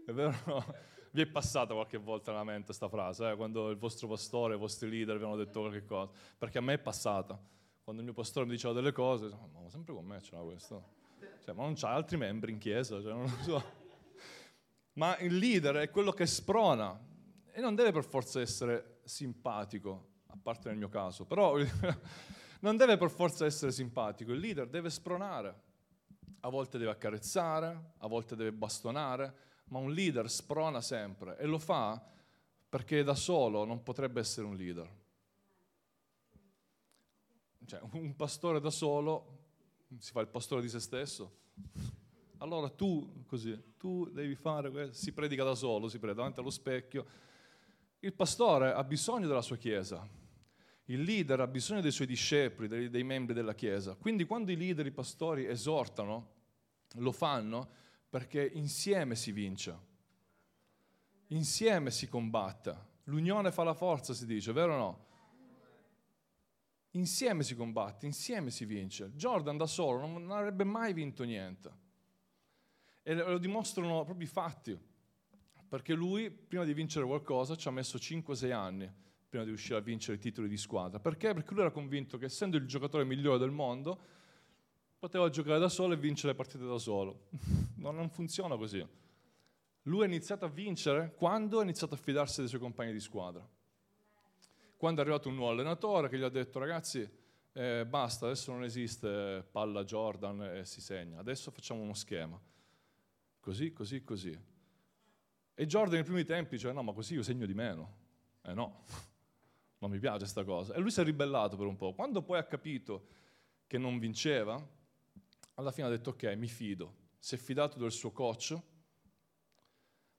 [0.06, 0.34] è vero?
[0.46, 0.64] No?
[1.10, 3.36] Vi è passata qualche volta nella mente questa frase, eh?
[3.36, 6.74] quando il vostro pastore, i vostri leader vi hanno detto qualche cosa, perché a me
[6.74, 7.40] è passata.
[7.82, 10.42] Quando il mio pastore mi diceva delle cose, oh, ma sempre con me ce l'ha
[10.42, 10.94] questo.
[11.42, 13.62] Cioè, ma non c'ha altri membri in chiesa, cioè, non lo so.
[14.94, 16.98] Ma il leader è quello che sprona
[17.52, 21.56] e non deve per forza essere simpatico, a parte nel mio caso, però
[22.60, 25.62] non deve per forza essere simpatico, il leader deve spronare,
[26.40, 29.34] a volte deve accarezzare, a volte deve bastonare,
[29.68, 32.00] ma un leader sprona sempre e lo fa
[32.68, 35.04] perché da solo non potrebbe essere un leader.
[37.64, 39.38] Cioè, un pastore da solo
[39.98, 41.44] si fa il pastore di se stesso.
[42.38, 46.50] Allora tu, così, tu devi fare questo, si predica da solo, si predica davanti allo
[46.50, 47.06] specchio.
[48.00, 50.06] Il pastore ha bisogno della sua chiesa,
[50.86, 53.94] il leader ha bisogno dei suoi discepoli, dei, dei membri della Chiesa.
[53.94, 56.34] Quindi quando i leader, i pastori esortano,
[56.98, 57.68] lo fanno
[58.08, 59.78] perché insieme si vince,
[61.28, 62.94] insieme si combatte.
[63.04, 65.04] L'unione fa la forza, si dice, vero o no?
[66.92, 69.10] Insieme si combatte, insieme si vince.
[69.12, 71.84] Jordan da solo non, non avrebbe mai vinto niente.
[73.02, 74.78] E lo dimostrano proprio i fatti.
[75.68, 79.82] Perché lui, prima di vincere qualcosa, ci ha messo 5-6 anni prima di riuscire a
[79.82, 81.00] vincere i titoli di squadra.
[81.00, 81.34] Perché?
[81.34, 83.98] Perché lui era convinto che essendo il giocatore migliore del mondo,
[84.98, 87.28] poteva giocare da solo e vincere le partite da solo.
[87.76, 88.84] no, non funziona così.
[89.82, 93.46] Lui ha iniziato a vincere quando ha iniziato a fidarsi dei suoi compagni di squadra.
[94.76, 97.08] Quando è arrivato un nuovo allenatore che gli ha detto ragazzi
[97.52, 102.38] eh, basta, adesso non esiste palla Jordan e si segna, adesso facciamo uno schema.
[103.40, 104.38] Così, così, così.
[105.54, 108.04] E Jordan nei primi tempi diceva no ma così io segno di meno.
[108.42, 108.84] Eh no,
[109.78, 110.74] non mi piace questa cosa.
[110.74, 111.92] E lui si è ribellato per un po'.
[111.92, 113.06] Quando poi ha capito
[113.66, 114.56] che non vinceva,
[115.54, 117.04] alla fine ha detto ok, mi fido.
[117.18, 118.56] Si è fidato del suo coach,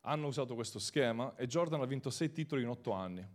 [0.01, 3.25] hanno usato questo schema e Jordan ha vinto sei titoli in otto anni.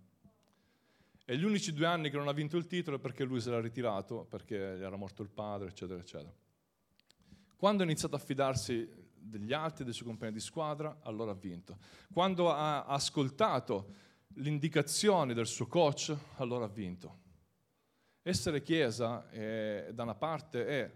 [1.25, 3.49] E gli unici due anni che non ha vinto il titolo è perché lui si
[3.49, 6.35] era ritirato, perché gli era morto il padre, eccetera, eccetera.
[7.57, 11.79] Quando ha iniziato a fidarsi degli altri, dei suoi compagni di squadra, allora ha vinto.
[12.13, 13.95] Quando ha ascoltato
[14.35, 17.21] l'indicazione del suo coach, allora ha vinto.
[18.23, 20.93] Essere chiesa è, da una parte è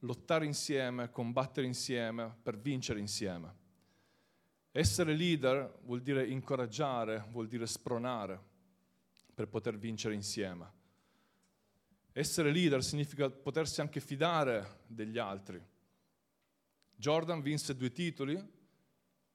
[0.00, 3.62] lottare insieme, combattere insieme per vincere insieme.
[4.70, 8.40] Essere leader vuol dire incoraggiare, vuol dire spronare
[9.34, 10.72] per poter vincere insieme.
[12.12, 15.60] Essere leader significa potersi anche fidare degli altri,
[16.96, 18.52] Jordan vinse due titoli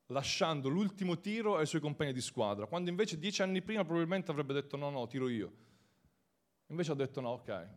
[0.10, 4.54] lasciando l'ultimo tiro ai suoi compagni di squadra, quando invece dieci anni prima probabilmente avrebbe
[4.54, 5.68] detto no, no, tiro io.
[6.68, 7.68] Invece ha detto no, ok,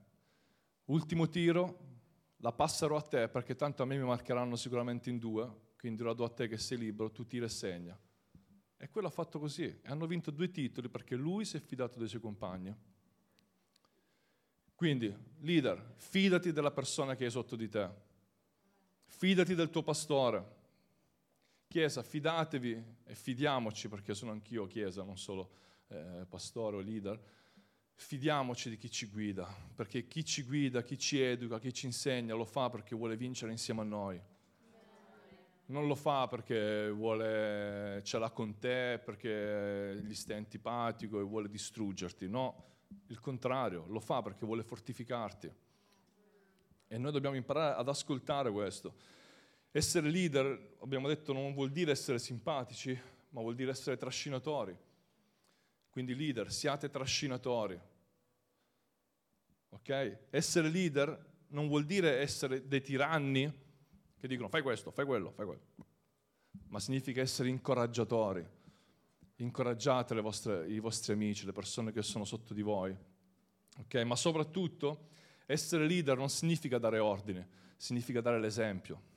[0.86, 1.90] ultimo tiro,
[2.38, 6.12] la passerò a te perché tanto a me mi marcheranno sicuramente in due, quindi la
[6.12, 7.98] do a te che sei libero, tu tira e segna.
[8.76, 11.98] E quello ha fatto così, e hanno vinto due titoli perché lui si è fidato
[11.98, 12.74] dei suoi compagni.
[14.74, 17.88] Quindi, leader, fidati della persona che hai sotto di te,
[19.04, 20.60] fidati del tuo pastore.
[21.72, 25.52] Chiesa, fidatevi e fidiamoci, perché sono anch'io chiesa, non solo
[25.88, 27.18] eh, pastore o leader,
[27.94, 32.34] fidiamoci di chi ci guida, perché chi ci guida, chi ci educa, chi ci insegna,
[32.34, 34.20] lo fa perché vuole vincere insieme a noi.
[35.68, 41.48] Non lo fa perché vuole, ce l'ha con te, perché gli stai antipatico e vuole
[41.48, 42.66] distruggerti, no
[43.06, 45.50] il contrario, lo fa perché vuole fortificarti.
[46.86, 49.20] E noi dobbiamo imparare ad ascoltare questo.
[49.72, 52.96] Essere leader, abbiamo detto, non vuol dire essere simpatici,
[53.30, 54.76] ma vuol dire essere trascinatori.
[55.90, 57.78] Quindi leader, siate trascinatori.
[59.70, 60.18] Ok?
[60.30, 63.50] Essere leader non vuol dire essere dei tiranni
[64.18, 65.62] che dicono fai questo, fai quello, fai quello.
[66.68, 68.46] Ma significa essere incoraggiatori
[69.42, 72.96] incoraggiate vostre, i vostri amici, le persone che sono sotto di voi.
[73.80, 74.04] Okay?
[74.04, 75.08] Ma soprattutto
[75.46, 79.10] essere leader non significa dare ordine, significa dare l'esempio.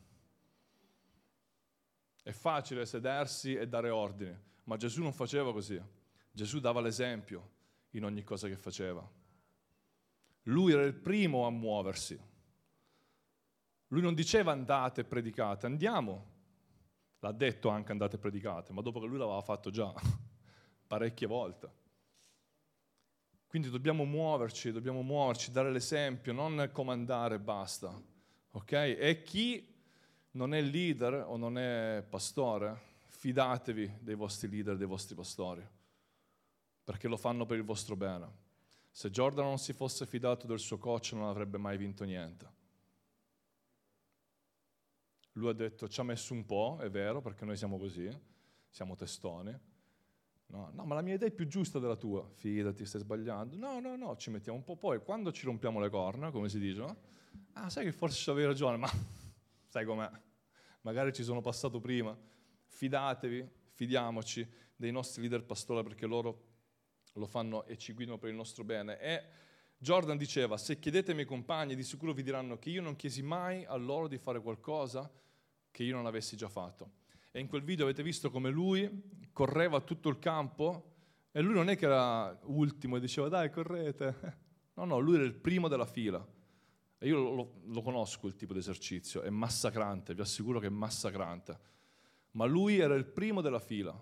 [2.26, 5.80] È facile sedersi e dare ordine, ma Gesù non faceva così.
[6.32, 7.52] Gesù dava l'esempio
[7.92, 9.08] in ogni cosa che faceva.
[10.44, 12.20] Lui era il primo a muoversi.
[13.90, 16.34] Lui non diceva andate e predicate, andiamo,
[17.26, 19.92] L'ha detto anche andate e predicate, ma dopo che lui l'aveva fatto già
[20.86, 21.84] parecchie volte.
[23.48, 28.00] Quindi dobbiamo muoverci, dobbiamo muoverci, dare l'esempio, non comandare e basta.
[28.52, 28.72] Ok?
[28.72, 29.75] E chi
[30.36, 35.65] non è leader o non è pastore, fidatevi dei vostri leader, dei vostri pastori,
[36.84, 38.43] perché lo fanno per il vostro bene.
[38.91, 42.54] Se Jordan non si fosse fidato del suo coach non avrebbe mai vinto niente.
[45.34, 48.10] Lui ha detto ci ha messo un po', è vero, perché noi siamo così,
[48.69, 49.58] siamo testoni.
[50.48, 52.30] No, no, ma la mia idea è più giusta della tua.
[52.36, 53.58] Fidati, stai sbagliando.
[53.58, 54.76] No, no, no, ci mettiamo un po'.
[54.76, 56.98] Poi quando ci rompiamo le corna, come si dice, no?
[57.54, 58.89] ah, sai che forse avevi ragione, ma
[59.67, 60.10] sai com'è?
[60.86, 62.15] Magari ci sono passato prima.
[62.67, 66.43] Fidatevi, fidiamoci dei nostri leader pastori perché loro
[67.13, 69.00] lo fanno e ci guidano per il nostro bene.
[69.00, 69.24] E
[69.80, 73.24] Jordan diceva, se chiedete ai miei compagni, di sicuro vi diranno che io non chiesi
[73.24, 75.12] mai a loro di fare qualcosa
[75.71, 76.91] che io non avessi già fatto.
[77.32, 80.93] E in quel video avete visto come lui correva tutto il campo
[81.32, 84.43] e lui non è che era ultimo e diceva dai correte.
[84.76, 86.35] No, no, lui era il primo della fila.
[87.00, 91.60] Io lo, lo conosco quel tipo di esercizio, è massacrante, vi assicuro che è massacrante.
[92.32, 93.98] Ma lui era il primo della fila.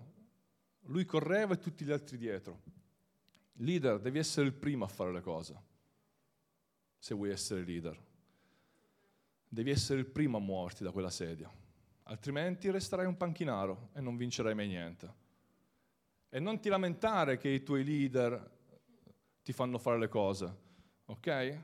[0.86, 2.62] Lui correva e tutti gli altri dietro.
[3.58, 5.62] Leader, devi essere il primo a fare le cose,
[6.98, 8.02] se vuoi essere leader.
[9.48, 11.50] Devi essere il primo a muoverti da quella sedia
[12.04, 15.22] altrimenti resterai un panchinaro e non vincerai mai niente.
[16.28, 18.52] E non ti lamentare che i tuoi leader
[19.42, 20.56] ti fanno fare le cose,
[21.04, 21.60] ok?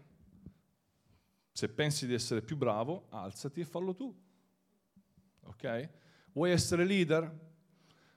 [1.52, 4.14] Se pensi di essere più bravo, alzati e fallo tu.
[5.44, 5.88] Ok?
[6.32, 7.48] Vuoi essere leader?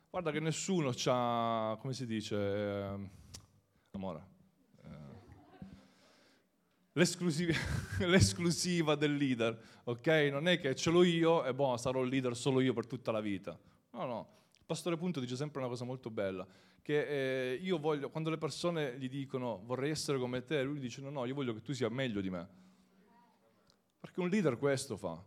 [0.09, 3.09] Guarda che nessuno ha, come si dice, eh,
[3.91, 4.31] amore,
[6.93, 7.53] l'esclusiva,
[8.05, 10.07] l'esclusiva del leader, ok?
[10.31, 13.11] Non è che ce l'ho io e boh, sarò il leader solo io per tutta
[13.11, 13.57] la vita.
[13.91, 14.27] No, no.
[14.51, 16.47] Il pastore Punto dice sempre una cosa molto bella,
[16.81, 21.01] che eh, io voglio, quando le persone gli dicono vorrei essere come te, lui dice
[21.01, 22.61] no, no, io voglio che tu sia meglio di me.
[24.03, 25.23] Perché un leader questo fa,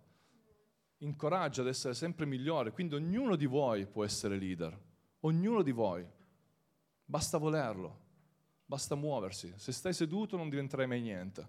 [0.99, 4.79] incoraggia ad essere sempre migliore, quindi ognuno di voi può essere leader,
[5.21, 6.07] ognuno di voi,
[7.07, 8.05] basta volerlo.
[8.67, 9.51] Basta muoversi.
[9.57, 11.49] Se stai seduto non diventerai mai niente.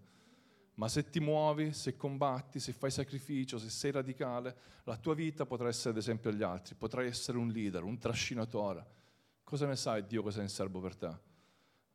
[0.76, 5.46] Ma se ti muovi, se combatti, se fai sacrificio, se sei radicale, la tua vita
[5.46, 8.86] potrà essere ad esempio agli altri, potrai essere un leader, un trascinatore.
[9.44, 11.14] Cosa ne sai Dio cosa è in serbo per te?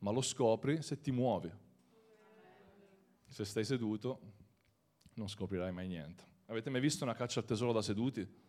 [0.01, 1.51] Ma lo scopri se ti muovi.
[3.29, 4.40] Se stai seduto
[5.14, 6.25] non scoprirai mai niente.
[6.46, 8.40] Avete mai visto una caccia al tesoro da seduti?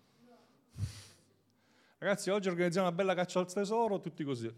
[1.98, 4.54] Ragazzi, oggi organizziamo una bella caccia al tesoro, tutti così.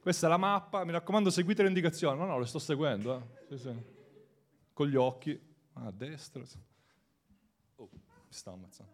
[0.00, 2.18] Questa è la mappa, mi raccomando seguite le indicazioni.
[2.18, 3.16] No, no, le sto seguendo.
[3.16, 3.56] Eh.
[3.56, 3.74] Sì, sì.
[4.72, 5.38] Con gli occhi.
[5.74, 6.42] a destra.
[7.74, 8.92] Oh, mi sta ammazzando.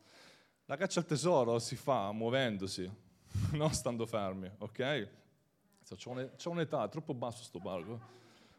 [0.66, 2.90] La caccia al tesoro si fa muovendosi,
[3.52, 5.08] non stando fermi, ok?
[5.94, 8.00] C'ho un'età, è troppo basso sto palco.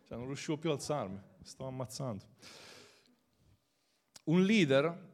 [0.05, 2.25] Cioè, non riuscivo più a alzarmi, stavo ammazzando.
[4.25, 5.11] Un leader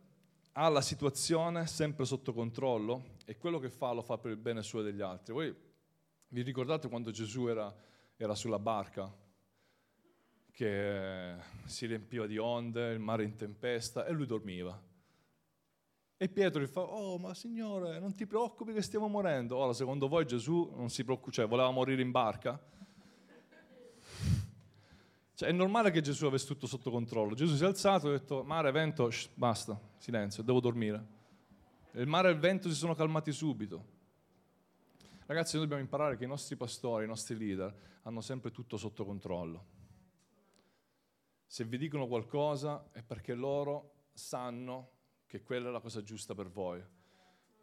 [0.54, 4.62] ha la situazione sempre sotto controllo e quello che fa lo fa per il bene
[4.62, 5.34] suo e degli altri.
[5.34, 5.56] Voi
[6.30, 7.74] vi ricordate quando Gesù era,
[8.18, 9.12] era sulla barca,
[10.52, 14.80] che si riempiva di onde, il mare in tempesta e lui dormiva?
[16.18, 19.56] E Pietro gli fa, oh ma Signore, non ti preoccupi che stiamo morendo.
[19.56, 22.62] Ora, secondo voi Gesù non si preoccupa, cioè voleva morire in barca?
[25.40, 27.34] Cioè, è normale che Gesù avesse tutto sotto controllo.
[27.34, 31.02] Gesù si è alzato e ha detto, mare, vento, shh, basta, silenzio, devo dormire.
[31.94, 33.86] il mare e il vento si sono calmati subito.
[35.28, 39.06] Ragazzi, noi dobbiamo imparare che i nostri pastori, i nostri leader, hanno sempre tutto sotto
[39.06, 39.66] controllo.
[41.46, 44.90] Se vi dicono qualcosa è perché loro sanno
[45.26, 46.84] che quella è la cosa giusta per voi.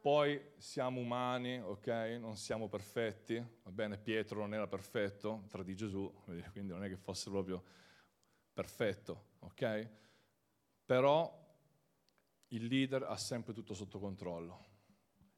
[0.07, 1.88] Poi siamo umani, ok?
[2.21, 3.45] Non siamo perfetti.
[3.64, 6.09] Va bene, Pietro non era perfetto, tra di Gesù,
[6.53, 7.61] quindi non è che fosse proprio
[8.53, 9.90] perfetto, ok?
[10.85, 11.45] Però
[12.47, 14.64] il leader ha sempre tutto sotto controllo.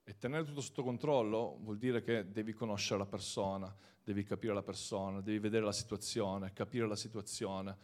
[0.04, 4.62] E tenere tutto sotto controllo vuol dire che devi conoscere la persona, devi capire la
[4.62, 7.74] persona, devi vedere la situazione, capire la situazione.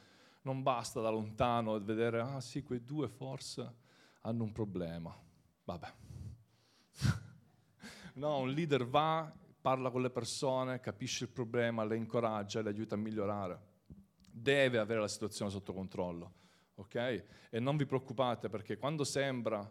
[0.43, 3.75] Non basta da lontano vedere, ah sì, quei due forse
[4.21, 5.19] hanno un problema.
[5.65, 6.04] Vabbè,
[8.15, 12.95] no, un leader va, parla con le persone, capisce il problema, le incoraggia, le aiuta
[12.95, 13.73] a migliorare.
[14.31, 16.33] Deve avere la situazione sotto controllo,
[16.75, 17.25] ok?
[17.51, 19.69] E non vi preoccupate perché quando sembra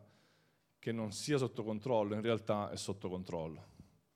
[0.80, 3.66] che non sia sotto controllo, in realtà è sotto controllo,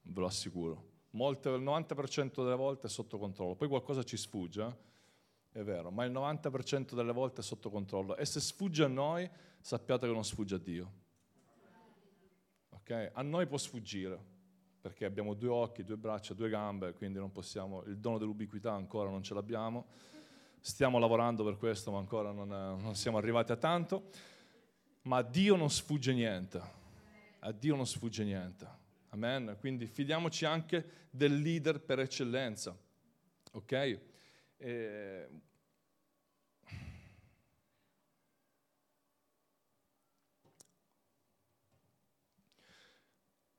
[0.01, 0.85] ve lo assicuro.
[1.11, 5.59] Molte, il 90% delle volte è sotto controllo, poi qualcosa ci sfugge, eh?
[5.59, 8.15] è vero, ma il 90% delle volte è sotto controllo.
[8.15, 10.91] E se sfugge a noi, sappiate che non sfugge a Dio.
[12.89, 13.09] Okay?
[13.11, 14.17] A noi può sfuggire,
[14.79, 19.09] perché abbiamo due occhi, due braccia, due gambe, quindi non possiamo, il dono dell'ubiquità ancora
[19.09, 19.87] non ce l'abbiamo.
[20.61, 24.09] Stiamo lavorando per questo, ma ancora non, non siamo arrivati a tanto.
[25.01, 26.61] Ma a Dio non sfugge niente.
[27.39, 28.65] A Dio non sfugge niente.
[29.09, 29.57] Amen.
[29.59, 32.73] Quindi fidiamoci anche del leader per eccellenza.
[33.51, 33.99] Ok?
[34.57, 35.29] E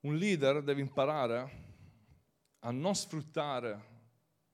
[0.01, 1.67] Un leader deve imparare
[2.61, 3.97] a non sfruttare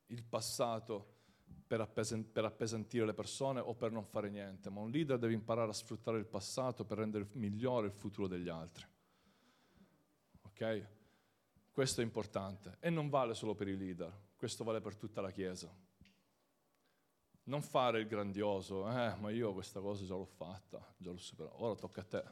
[0.07, 1.13] il passato
[1.67, 5.75] per, appesantire le persone o per non fare niente, ma un leader deve imparare a
[5.75, 8.87] sfruttare il passato per rendere migliore il futuro degli altri.
[10.43, 10.87] Ok?
[11.71, 15.31] Questo è importante e non vale solo per i leader, questo vale per tutta la
[15.31, 15.71] Chiesa.
[17.47, 21.63] Non fare il grandioso, eh, ma io questa cosa già l'ho fatta, già l'ho superato,
[21.63, 22.25] ora tocca a te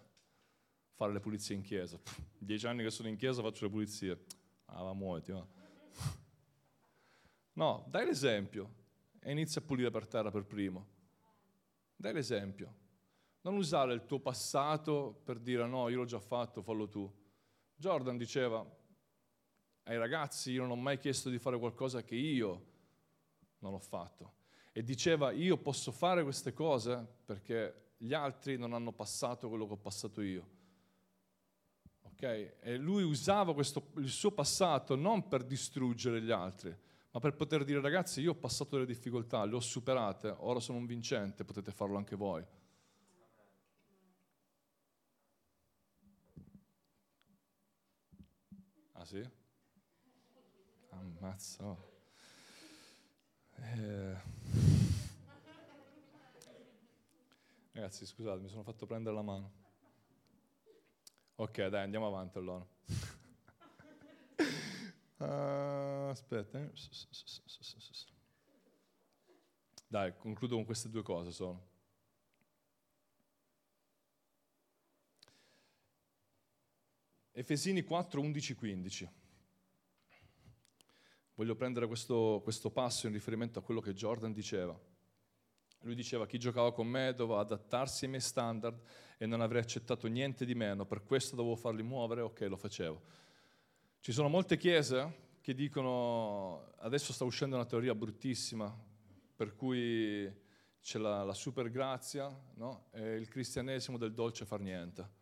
[1.03, 1.99] fare le pulizie in chiesa.
[1.99, 4.25] Pff, dieci anni che sono in chiesa faccio le pulizie.
[4.67, 5.45] Ah, va muoviti, va.
[7.55, 8.81] No, dai l'esempio
[9.19, 10.87] e inizia a pulire per terra per primo.
[11.97, 12.81] Dai l'esempio.
[13.41, 17.13] Non usare il tuo passato per dire no, io l'ho già fatto, fallo tu.
[17.75, 18.65] Jordan diceva
[19.85, 22.67] ai ragazzi, io non ho mai chiesto di fare qualcosa che io
[23.59, 24.35] non ho fatto.
[24.71, 29.73] E diceva, io posso fare queste cose perché gli altri non hanno passato quello che
[29.73, 30.61] ho passato io.
[32.23, 32.53] Okay?
[32.61, 36.73] E lui usava questo, il suo passato non per distruggere gli altri,
[37.11, 40.79] ma per poter dire ragazzi io ho passato delle difficoltà, le ho superate, ora sono
[40.79, 42.45] un vincente, potete farlo anche voi.
[48.93, 49.29] Ah sì?
[50.91, 51.65] Ammazza.
[51.65, 51.91] Oh.
[53.57, 54.17] Eh.
[57.73, 59.62] Ragazzi scusate, mi sono fatto prendere la mano.
[61.37, 62.67] Ok, dai, andiamo avanti allora.
[65.17, 66.71] uh, aspetta.
[69.87, 71.71] Dai, concludo con queste due cose solo.
[77.33, 79.11] Efesini 4, 11, 15.
[81.35, 84.79] Voglio prendere questo, questo passo in riferimento a quello che Jordan diceva.
[85.83, 88.81] Lui diceva chi giocava con me doveva adattarsi ai miei standard
[89.19, 93.03] e non avrei accettato niente di meno, per questo dovevo farli muovere, ok, lo facevo.
[94.01, 98.73] Ci sono molte chiese che dicono, adesso sta uscendo una teoria bruttissima,
[99.35, 100.33] per cui
[100.81, 102.89] c'è la, la super grazia no?
[102.93, 105.21] e il cristianesimo del dolce far niente.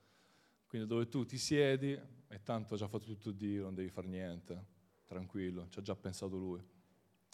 [0.67, 1.99] Quindi dove tu ti siedi
[2.29, 4.65] e tanto ha già fatto tutto Dio, non devi fare niente,
[5.05, 6.63] tranquillo, ci ha già pensato lui.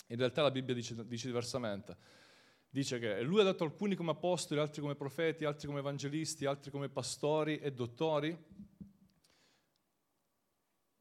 [0.08, 1.96] In realtà la Bibbia dice, dice diversamente
[2.76, 6.70] dice che lui ha dato alcuni come apostoli, altri come profeti, altri come evangelisti, altri
[6.70, 8.36] come pastori e dottori,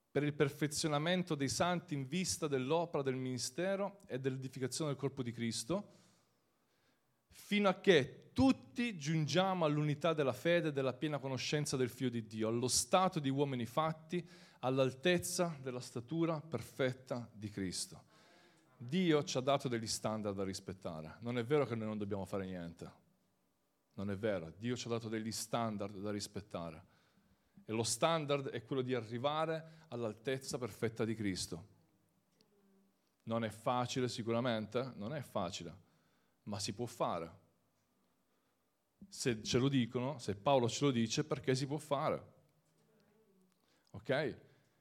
[0.09, 5.34] per il perfezionamento dei santi in vista dell'opera del ministero e dell'edificazione del corpo di
[5.34, 5.91] Cristo,
[7.28, 12.26] fino a che tutti giungiamo all'unità della fede e della piena conoscenza del Figlio di
[12.26, 14.26] Dio, allo stato di uomini fatti,
[14.59, 18.13] all'altezza della statura perfetta di Cristo.
[18.78, 21.17] Dio ci ha dato degli standard da rispettare.
[21.21, 23.03] Non è vero che noi non dobbiamo fare niente.
[23.93, 24.53] Non è vero.
[24.57, 26.93] Dio ci ha dato degli standard da rispettare.
[27.65, 31.73] E lo standard è quello di arrivare all'altezza perfetta di Cristo.
[33.23, 35.76] Non è facile sicuramente, non è facile,
[36.43, 37.43] ma si può fare
[39.09, 42.34] se ce lo dicono, se Paolo ce lo dice, perché si può fare.
[43.91, 44.38] Ok?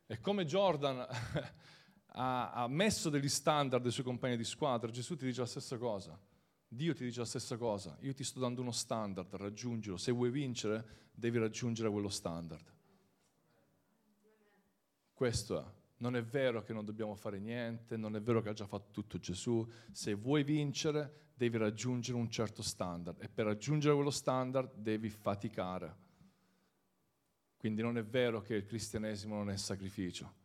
[0.06, 1.06] E come Jordan
[2.16, 5.76] ha, ha messo degli standard ai suoi compagni di squadra, Gesù ti dice la stessa
[5.78, 6.18] cosa.
[6.68, 7.96] Dio ti dice la stessa cosa.
[8.00, 9.96] Io ti sto dando uno standard, raggiungilo.
[9.96, 12.72] Se vuoi vincere, devi raggiungere quello standard.
[15.12, 15.64] Questo è.
[15.96, 18.90] Non è vero che non dobbiamo fare niente, non è vero che ha già fatto
[18.90, 19.66] tutto Gesù.
[19.90, 26.02] Se vuoi vincere, devi raggiungere un certo standard e per raggiungere quello standard devi faticare.
[27.56, 30.42] Quindi non è vero che il cristianesimo non è sacrificio.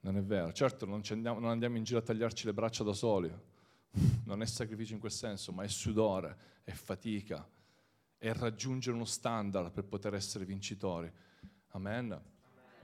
[0.00, 0.52] Non è vero.
[0.52, 3.32] Certo, non, andiamo, non andiamo in giro a tagliarci le braccia da soli.
[4.24, 7.48] Non è sacrificio in quel senso, ma è sudore, è fatica,
[8.16, 11.10] è raggiungere uno standard per poter essere vincitori.
[11.70, 12.20] Amen.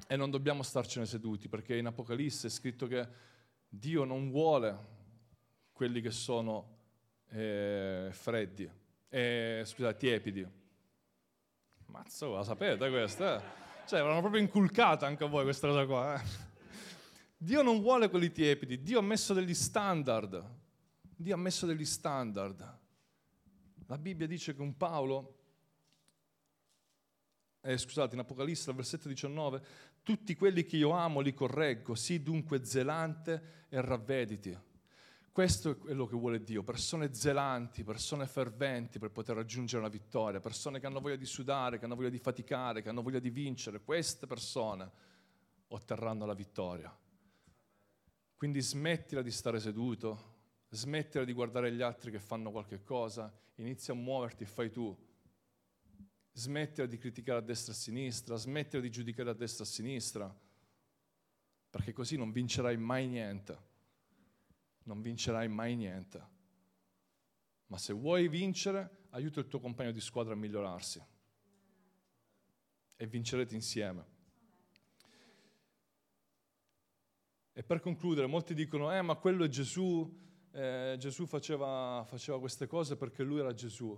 [0.07, 3.07] E non dobbiamo starcene seduti, perché in Apocalisse è scritto che
[3.69, 4.93] Dio non vuole
[5.73, 6.77] quelli che sono
[7.31, 8.71] eh, freddi,
[9.09, 10.47] eh, scusate, tiepidi.
[11.87, 13.39] Mazzo, la sapete questa?
[13.39, 13.63] Eh?
[13.87, 16.21] Cioè, l'hanno proprio inculcata anche a voi questa cosa qua.
[16.21, 16.53] Eh?
[17.37, 20.63] Dio non vuole quelli tiepidi, Dio ha messo degli standard.
[21.17, 22.79] Dio ha messo degli standard.
[23.87, 25.39] La Bibbia dice che un Paolo,
[27.61, 29.63] eh, scusate, in Apocalisse, al versetto 19,
[30.03, 34.59] tutti quelli che io amo li correggo, sii dunque zelante e ravvediti.
[35.31, 40.39] Questo è quello che vuole Dio, persone zelanti, persone ferventi per poter raggiungere la vittoria,
[40.39, 43.31] persone che hanno voglia di sudare, che hanno voglia di faticare, che hanno voglia di
[43.31, 43.83] vincere.
[43.83, 44.91] Queste persone
[45.69, 46.97] otterranno la vittoria.
[48.45, 50.33] Quindi smettila di stare seduto,
[50.69, 54.95] smettila di guardare gli altri che fanno qualche cosa, inizia a muoverti e fai tu.
[56.31, 59.71] Smettila di criticare a destra e a sinistra, smettila di giudicare a destra e a
[59.71, 60.41] sinistra,
[61.71, 63.59] perché così non vincerai mai niente
[64.83, 66.23] non vincerai mai niente.
[67.69, 71.03] Ma se vuoi vincere, aiuta il tuo compagno di squadra a migliorarsi.
[72.95, 74.14] E vincerete insieme.
[77.57, 80.13] E per concludere, molti dicono, eh ma quello è Gesù,
[80.51, 83.97] eh, Gesù faceva, faceva queste cose perché lui era Gesù.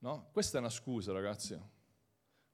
[0.00, 0.28] No?
[0.30, 1.58] Questa è una scusa, ragazzi.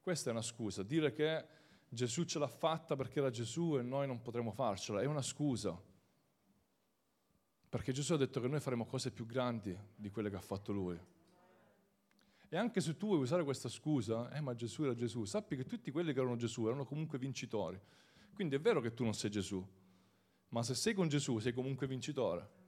[0.01, 0.84] Questa è una scusa.
[0.84, 1.45] Dire che
[1.88, 5.76] Gesù ce l'ha fatta perché era Gesù e noi non potremo farcela è una scusa.
[7.68, 10.70] Perché Gesù ha detto che noi faremo cose più grandi di quelle che ha fatto
[10.70, 10.99] Lui.
[12.49, 15.64] E anche se tu vuoi usare questa scusa, eh ma Gesù era Gesù, sappi che
[15.64, 17.80] tutti quelli che erano Gesù erano comunque vincitori.
[18.35, 19.64] Quindi è vero che tu non sei Gesù,
[20.49, 22.59] ma se sei con Gesù sei comunque vincitore.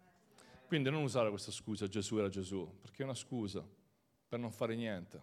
[0.67, 3.67] Quindi non usare questa scusa, Gesù era Gesù, perché è una scusa
[4.29, 5.21] per non fare niente.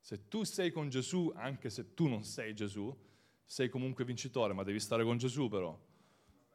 [0.00, 2.96] Se tu sei con Gesù, anche se tu non sei Gesù,
[3.44, 5.78] sei comunque vincitore, ma devi stare con Gesù però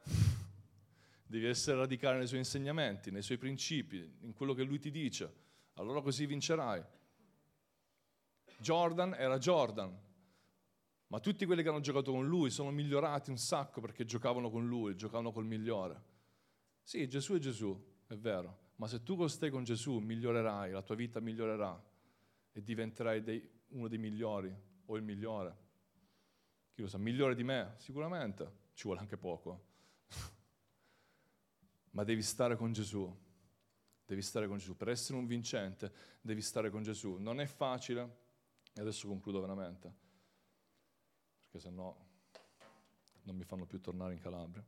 [1.28, 5.34] devi essere radicale nei suoi insegnamenti, nei suoi principi, in quello che lui ti dice,
[5.74, 6.84] allora così vincerai.
[8.58, 9.98] Jordan era Jordan,
[11.08, 14.68] ma tutti quelli che hanno giocato con lui sono migliorati un sacco perché giocavano con
[14.68, 16.14] lui, giocavano col migliore.
[16.82, 17.78] Sì, Gesù è Gesù,
[18.08, 21.82] è vero, ma se tu stai con Gesù migliorerai, la tua vita migliorerà
[22.52, 24.54] e diventerai dei, uno dei migliori
[24.86, 25.64] o il migliore.
[26.74, 27.76] Chi lo sa, migliore di me?
[27.78, 29.66] Sicuramente, ci vuole anche poco
[31.92, 33.24] ma devi stare con Gesù.
[34.06, 34.76] Devi stare con Gesù.
[34.76, 35.92] Per essere un vincente
[36.22, 37.16] devi stare con Gesù.
[37.18, 38.18] Non è facile,
[38.74, 39.94] e adesso concludo veramente,
[41.56, 41.96] perché se no
[43.24, 44.64] non mi fanno più tornare in Calabria.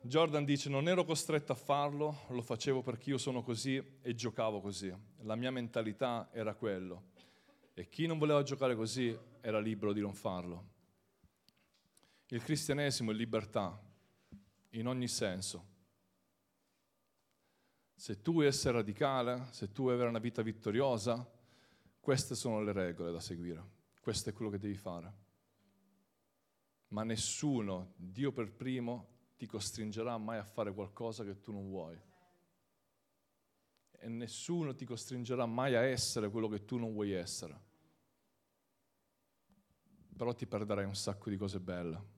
[0.00, 4.60] Jordan dice, non ero costretto a farlo, lo facevo perché io sono così e giocavo
[4.60, 4.92] così.
[5.20, 7.10] La mia mentalità era quello.
[7.74, 10.70] E chi non voleva giocare così era libero di non farlo.
[12.28, 13.78] Il cristianesimo è libertà,
[14.70, 15.66] in ogni senso.
[17.94, 21.24] Se tu vuoi essere radicale, se tu vuoi avere una vita vittoriosa,
[22.00, 23.62] queste sono le regole da seguire,
[24.00, 25.21] questo è quello che devi fare.
[26.92, 31.98] Ma nessuno, Dio per primo, ti costringerà mai a fare qualcosa che tu non vuoi.
[33.90, 37.60] E nessuno ti costringerà mai a essere quello che tu non vuoi essere.
[40.16, 42.12] Però ti perderai un sacco di cose belle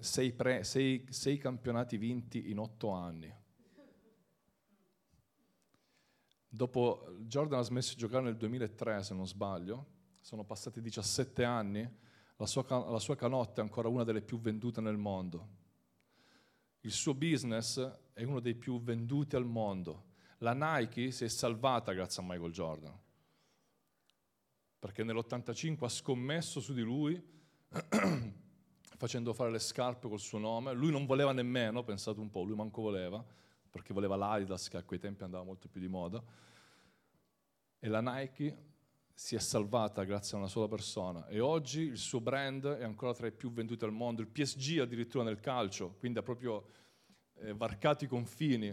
[0.00, 3.32] sei, pre, sei, sei campionati vinti in otto anni.
[6.50, 11.88] Dopo Jordan ha smesso di giocare nel 2003, se non sbaglio, sono passati 17 anni,
[12.36, 15.56] la sua, la sua canotta è ancora una delle più vendute nel mondo.
[16.80, 17.80] Il suo business
[18.12, 20.06] è uno dei più venduti al mondo.
[20.38, 22.96] La Nike si è salvata grazie a Michael Jordan,
[24.78, 27.20] perché nell'85 ha scommesso su di lui,
[28.96, 30.72] facendo fare le scarpe col suo nome.
[30.74, 33.24] Lui non voleva nemmeno, pensate un po', lui manco voleva,
[33.68, 36.22] perché voleva l'Adidas che a quei tempi andava molto più di moda.
[37.80, 38.66] E la Nike
[39.18, 43.12] si è salvata grazie a una sola persona e oggi il suo brand è ancora
[43.14, 46.68] tra i più venduti al mondo, il PSG addirittura nel calcio, quindi ha proprio
[47.40, 48.72] eh, varcato i confini,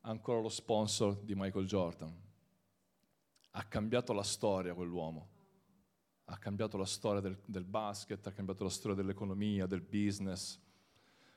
[0.00, 2.10] ancora lo sponsor di Michael Jordan.
[3.50, 5.28] Ha cambiato la storia quell'uomo,
[6.24, 10.58] ha cambiato la storia del, del basket, ha cambiato la storia dell'economia, del business.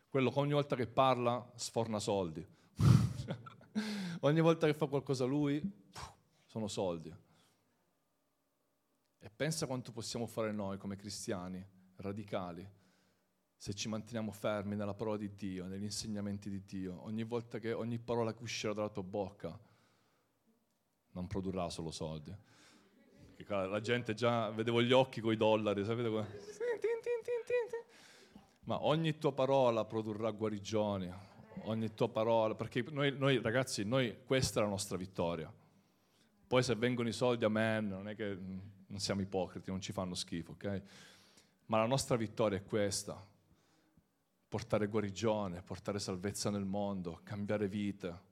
[0.08, 2.48] Quello che ogni volta che parla sforna soldi.
[4.22, 5.62] ogni volta che fa qualcosa lui,
[6.46, 7.24] sono soldi.
[9.26, 11.66] E pensa quanto possiamo fare noi come cristiani
[11.96, 12.64] radicali
[13.58, 17.04] se ci manteniamo fermi nella parola di Dio, negli insegnamenti di Dio.
[17.04, 19.60] Ogni volta che ogni parola che uscirà dalla tua bocca
[21.14, 22.32] non produrrà solo soldi.
[23.48, 26.28] La gente già vedevo gli occhi con i dollari, sapete come?
[28.66, 31.12] Ma ogni tua parola produrrà guarigioni,
[31.64, 35.52] ogni tua parola, perché noi, noi ragazzi, noi, questa è la nostra vittoria.
[36.46, 40.16] Poi se vengono i soldi, amen, non è che non siamo ipocriti, non ci fanno
[40.16, 40.82] schifo, ok?
[41.66, 43.22] Ma la nostra vittoria è questa,
[44.48, 48.24] portare guarigione, portare salvezza nel mondo, cambiare vita.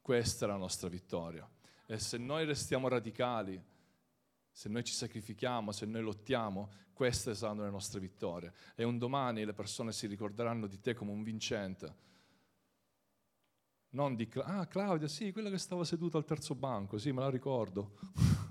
[0.00, 1.46] Questa è la nostra vittoria.
[1.86, 3.62] E se noi restiamo radicali,
[4.50, 8.54] se noi ci sacrifichiamo, se noi lottiamo, queste saranno le nostre vittorie.
[8.74, 12.06] E un domani le persone si ricorderanno di te come un vincente.
[13.90, 17.28] Non di, ah Claudia, sì, quella che stava seduta al terzo banco, sì, me la
[17.28, 17.98] ricordo.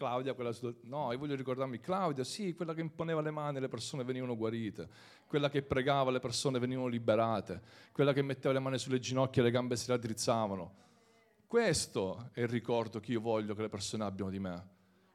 [0.00, 0.50] Claudia, quella
[0.84, 4.34] no, io voglio ricordarmi Claudia, sì, quella che imponeva le mani e le persone venivano
[4.34, 4.88] guarite,
[5.26, 7.60] quella che pregava le persone venivano liberate,
[7.92, 10.74] quella che metteva le mani sulle ginocchia e le gambe si raddrizzavano.
[11.46, 14.68] Questo è il ricordo che io voglio che le persone abbiano di me.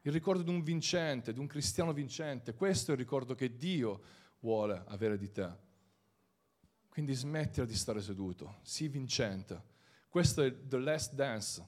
[0.03, 2.53] Il ricordo di un vincente, di un cristiano vincente.
[2.53, 4.01] Questo è il ricordo che Dio
[4.41, 5.51] vuole avere di te.
[6.89, 9.63] Quindi smettila di stare seduto, sii vincente.
[10.07, 11.67] Questo è The Last Dance,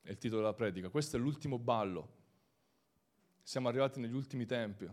[0.00, 0.88] è il titolo della predica.
[0.88, 2.22] Questo è l'ultimo ballo.
[3.44, 4.90] Siamo arrivati negli ultimi tempi.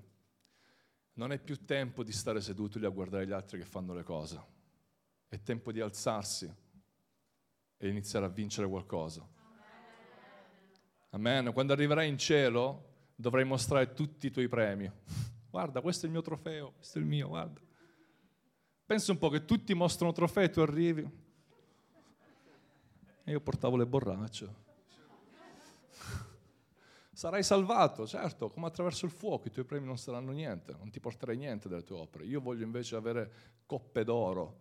[1.14, 4.04] Non è più tempo di stare seduti lì a guardare gli altri che fanno le
[4.04, 4.44] cose.
[5.30, 6.54] È tempo di alzarsi
[7.78, 9.26] e iniziare a vincere qualcosa.
[11.12, 11.54] Amen.
[11.54, 14.92] Quando arriverai in cielo dovrai mostrare tutti i tuoi premi.
[15.50, 17.60] Guarda, questo è il mio trofeo, questo è il mio, guarda.
[18.86, 21.10] Pensa un po' che tutti mostrano trofei e tu arrivi.
[23.24, 24.71] E io portavo le borracce.
[27.22, 31.00] Sarai salvato, certo, come attraverso il fuoco, i tuoi premi non saranno niente, non ti
[31.00, 32.26] porterai niente delle tue opere.
[32.26, 33.32] Io voglio invece avere
[33.68, 34.58] coppe d'oro,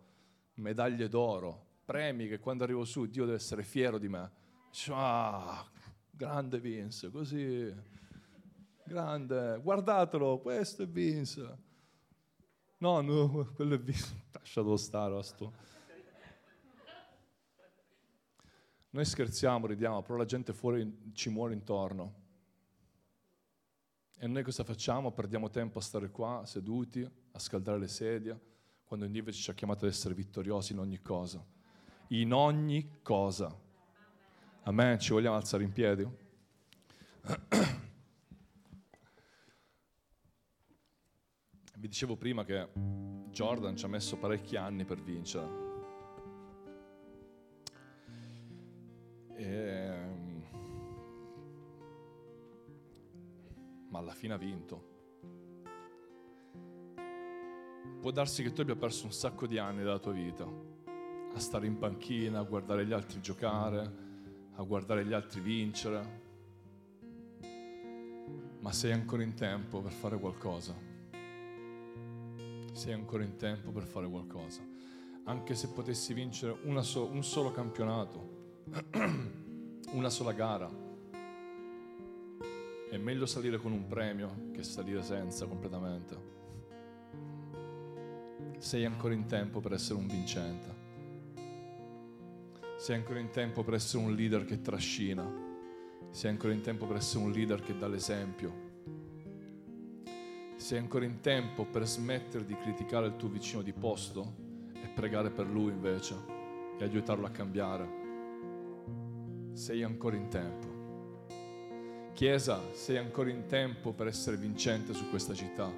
[0.57, 4.31] medaglie d'oro, premi che quando arrivo su Dio deve essere fiero di me.
[4.89, 5.67] ah,
[6.11, 7.75] grande Vince, così,
[8.83, 11.57] grande, guardatelo, questo è Vince.
[12.77, 15.51] No, no, quello è Vince, lasciatelo stare, sto.
[18.91, 22.20] Noi scherziamo, ridiamo, però la gente fuori ci muore intorno.
[24.23, 25.11] E noi cosa facciamo?
[25.11, 28.39] Perdiamo tempo a stare qua seduti, a scaldare le sedie,
[28.85, 31.43] quando Dio invece ci ha chiamato ad essere vittoriosi in ogni cosa.
[32.09, 33.51] In ogni cosa.
[34.61, 34.99] Amen.
[34.99, 36.03] Ci vogliamo alzare in piedi?
[41.77, 42.69] Vi dicevo prima che
[43.31, 45.70] Jordan ci ha messo parecchi anni per vincere.
[54.01, 54.89] Alla fine ha vinto.
[57.99, 60.45] Può darsi che tu abbia perso un sacco di anni della tua vita
[61.33, 64.09] a stare in panchina, a guardare gli altri giocare,
[64.55, 66.19] a guardare gli altri vincere,
[68.59, 70.75] ma sei ancora in tempo per fare qualcosa.
[72.73, 74.61] Sei ancora in tempo per fare qualcosa.
[75.25, 78.63] Anche se potessi vincere so- un solo campionato,
[79.93, 80.69] una sola gara,
[82.91, 86.39] è meglio salire con un premio che salire senza completamente.
[88.57, 90.75] Sei ancora in tempo per essere un vincente.
[92.75, 95.25] Sei ancora in tempo per essere un leader che trascina.
[96.09, 98.53] Sei ancora in tempo per essere un leader che dà l'esempio.
[100.57, 104.35] Sei ancora in tempo per smettere di criticare il tuo vicino di posto
[104.73, 106.15] e pregare per lui invece
[106.77, 107.99] e aiutarlo a cambiare.
[109.53, 110.70] sei ancora in tempo.
[112.13, 115.71] Chiesa, sei ancora in tempo per essere vincente su questa città.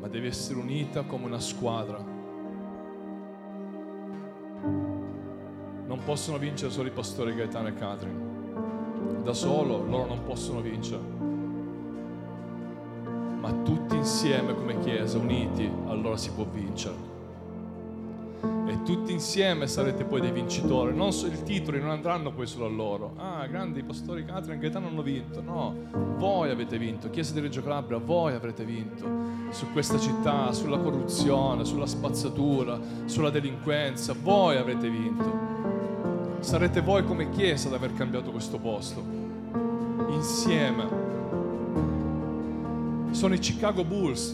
[0.00, 1.98] Ma devi essere unita come una squadra.
[5.86, 9.22] Non possono vincere solo i pastori Gaetano e Catherine.
[9.22, 11.16] Da solo loro non possono vincere
[13.46, 17.15] ma tutti insieme come Chiesa, uniti, allora si può vincere.
[18.86, 20.94] Tutti insieme sarete poi dei vincitori.
[20.94, 23.14] Non so, I titoli non andranno poi solo a loro.
[23.16, 25.42] Ah, grandi pastori Catherine e Gaetano hanno vinto.
[25.42, 25.74] No,
[26.18, 27.10] voi avete vinto.
[27.10, 29.04] Chiesa di Reggio Calabria, voi avrete vinto.
[29.50, 34.14] Su questa città, sulla corruzione, sulla spazzatura, sulla delinquenza.
[34.14, 35.32] Voi avrete vinto.
[36.38, 39.02] Sarete voi come Chiesa ad aver cambiato questo posto.
[40.10, 40.86] Insieme
[43.10, 44.32] sono i Chicago Bulls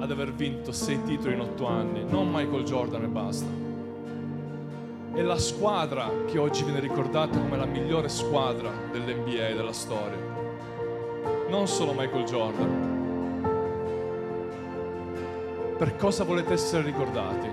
[0.00, 3.63] ad aver vinto sei titoli in otto anni, non Michael Jordan e basta.
[5.14, 10.18] È la squadra che oggi viene ricordata come la migliore squadra dell'NBA della storia.
[11.48, 12.92] Non solo Michael Jordan.
[15.78, 17.48] Per cosa volete essere ricordati?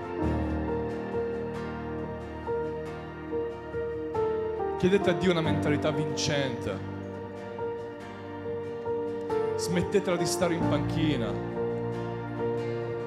[4.79, 6.91] Chiedete a Dio una mentalità vincente
[9.57, 11.31] smettetela di stare in panchina,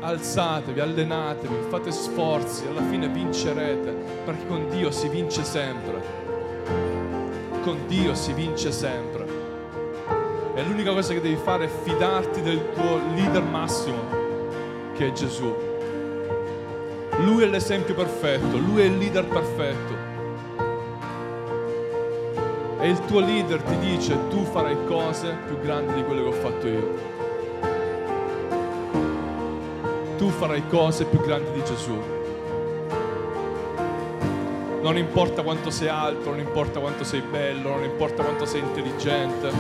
[0.05, 3.91] alzatevi, allenatevi, fate sforzi, alla fine vincerete,
[4.25, 6.03] perché con Dio si vince sempre.
[7.63, 9.27] Con Dio si vince sempre.
[10.55, 13.99] E l'unica cosa che devi fare è fidarti del tuo leader massimo,
[14.95, 15.53] che è Gesù.
[17.21, 20.13] Lui è l'esempio perfetto, lui è il leader perfetto
[22.81, 26.33] e il tuo leader ti dice tu farai cose più grandi di quelle che ho
[26.33, 27.24] fatto io.
[30.25, 31.95] Tu farai cose più grandi di Gesù.
[34.81, 39.51] Non importa quanto sei alto, non importa quanto sei bello, non importa quanto sei intelligente.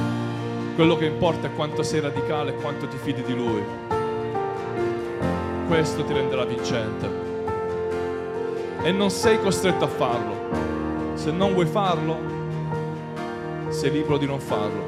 [0.75, 3.63] Quello che importa è quanto sei radicale e quanto ti fidi di Lui.
[5.67, 7.11] Questo ti renderà vincente.
[8.85, 11.13] E non sei costretto a farlo.
[11.13, 12.17] Se non vuoi farlo,
[13.69, 14.83] sei libero di non farlo.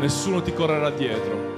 [0.00, 1.55] Nessuno ti correrà dietro.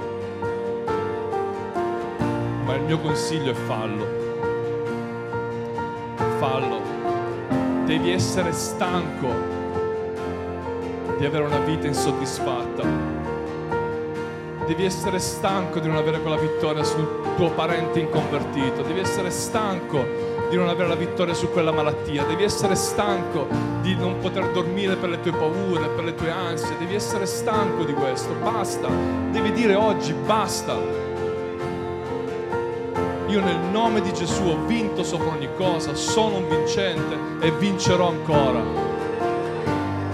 [2.89, 4.07] Mio consiglio è fallo.
[6.39, 6.80] Fallo.
[7.84, 9.28] Devi essere stanco
[11.18, 12.82] di avere una vita insoddisfatta.
[14.66, 18.80] Devi essere stanco di non avere quella vittoria sul tuo parente inconvertito.
[18.80, 20.03] Devi essere stanco
[20.49, 23.49] di non avere la vittoria su quella malattia, devi essere stanco
[23.82, 27.84] di non poter dormire per le tue paure, per le tue ansie, devi essere stanco
[27.84, 28.89] di questo, basta,
[29.30, 31.08] devi dire oggi basta.
[33.29, 38.09] Io nel nome di Gesù ho vinto sopra ogni cosa, sono un vincente e vincerò
[38.09, 38.62] ancora.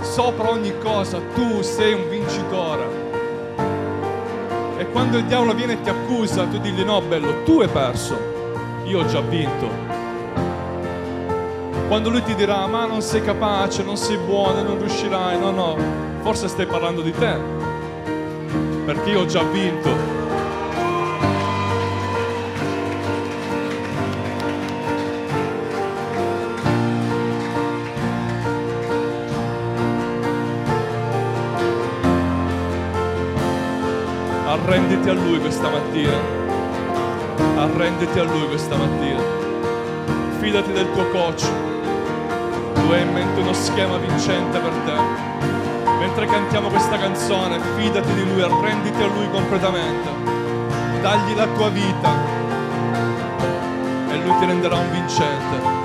[0.01, 3.03] Sopra ogni cosa tu sei un vincitore.
[4.79, 8.17] E quando il diavolo viene e ti accusa, tu digli no bello, tu hai perso,
[8.85, 10.03] io ho già vinto
[11.89, 15.77] quando lui ti dirà ma non sei capace, non sei buono, non riuscirai, no, no,
[16.23, 17.39] forse stai parlando di te,
[18.85, 20.14] perché io ho già vinto.
[34.65, 36.17] Arrenditi a Lui questa mattina.
[37.59, 39.21] Arrenditi a Lui questa mattina.
[40.39, 41.45] Fidati del tuo coach
[42.73, 45.93] tu hai in mente uno schema vincente per te.
[45.99, 50.09] Mentre cantiamo questa canzone, fidati di Lui, arrenditi a Lui completamente.
[51.03, 52.13] Dagli la tua vita
[54.09, 55.84] e Lui ti renderà un vincente.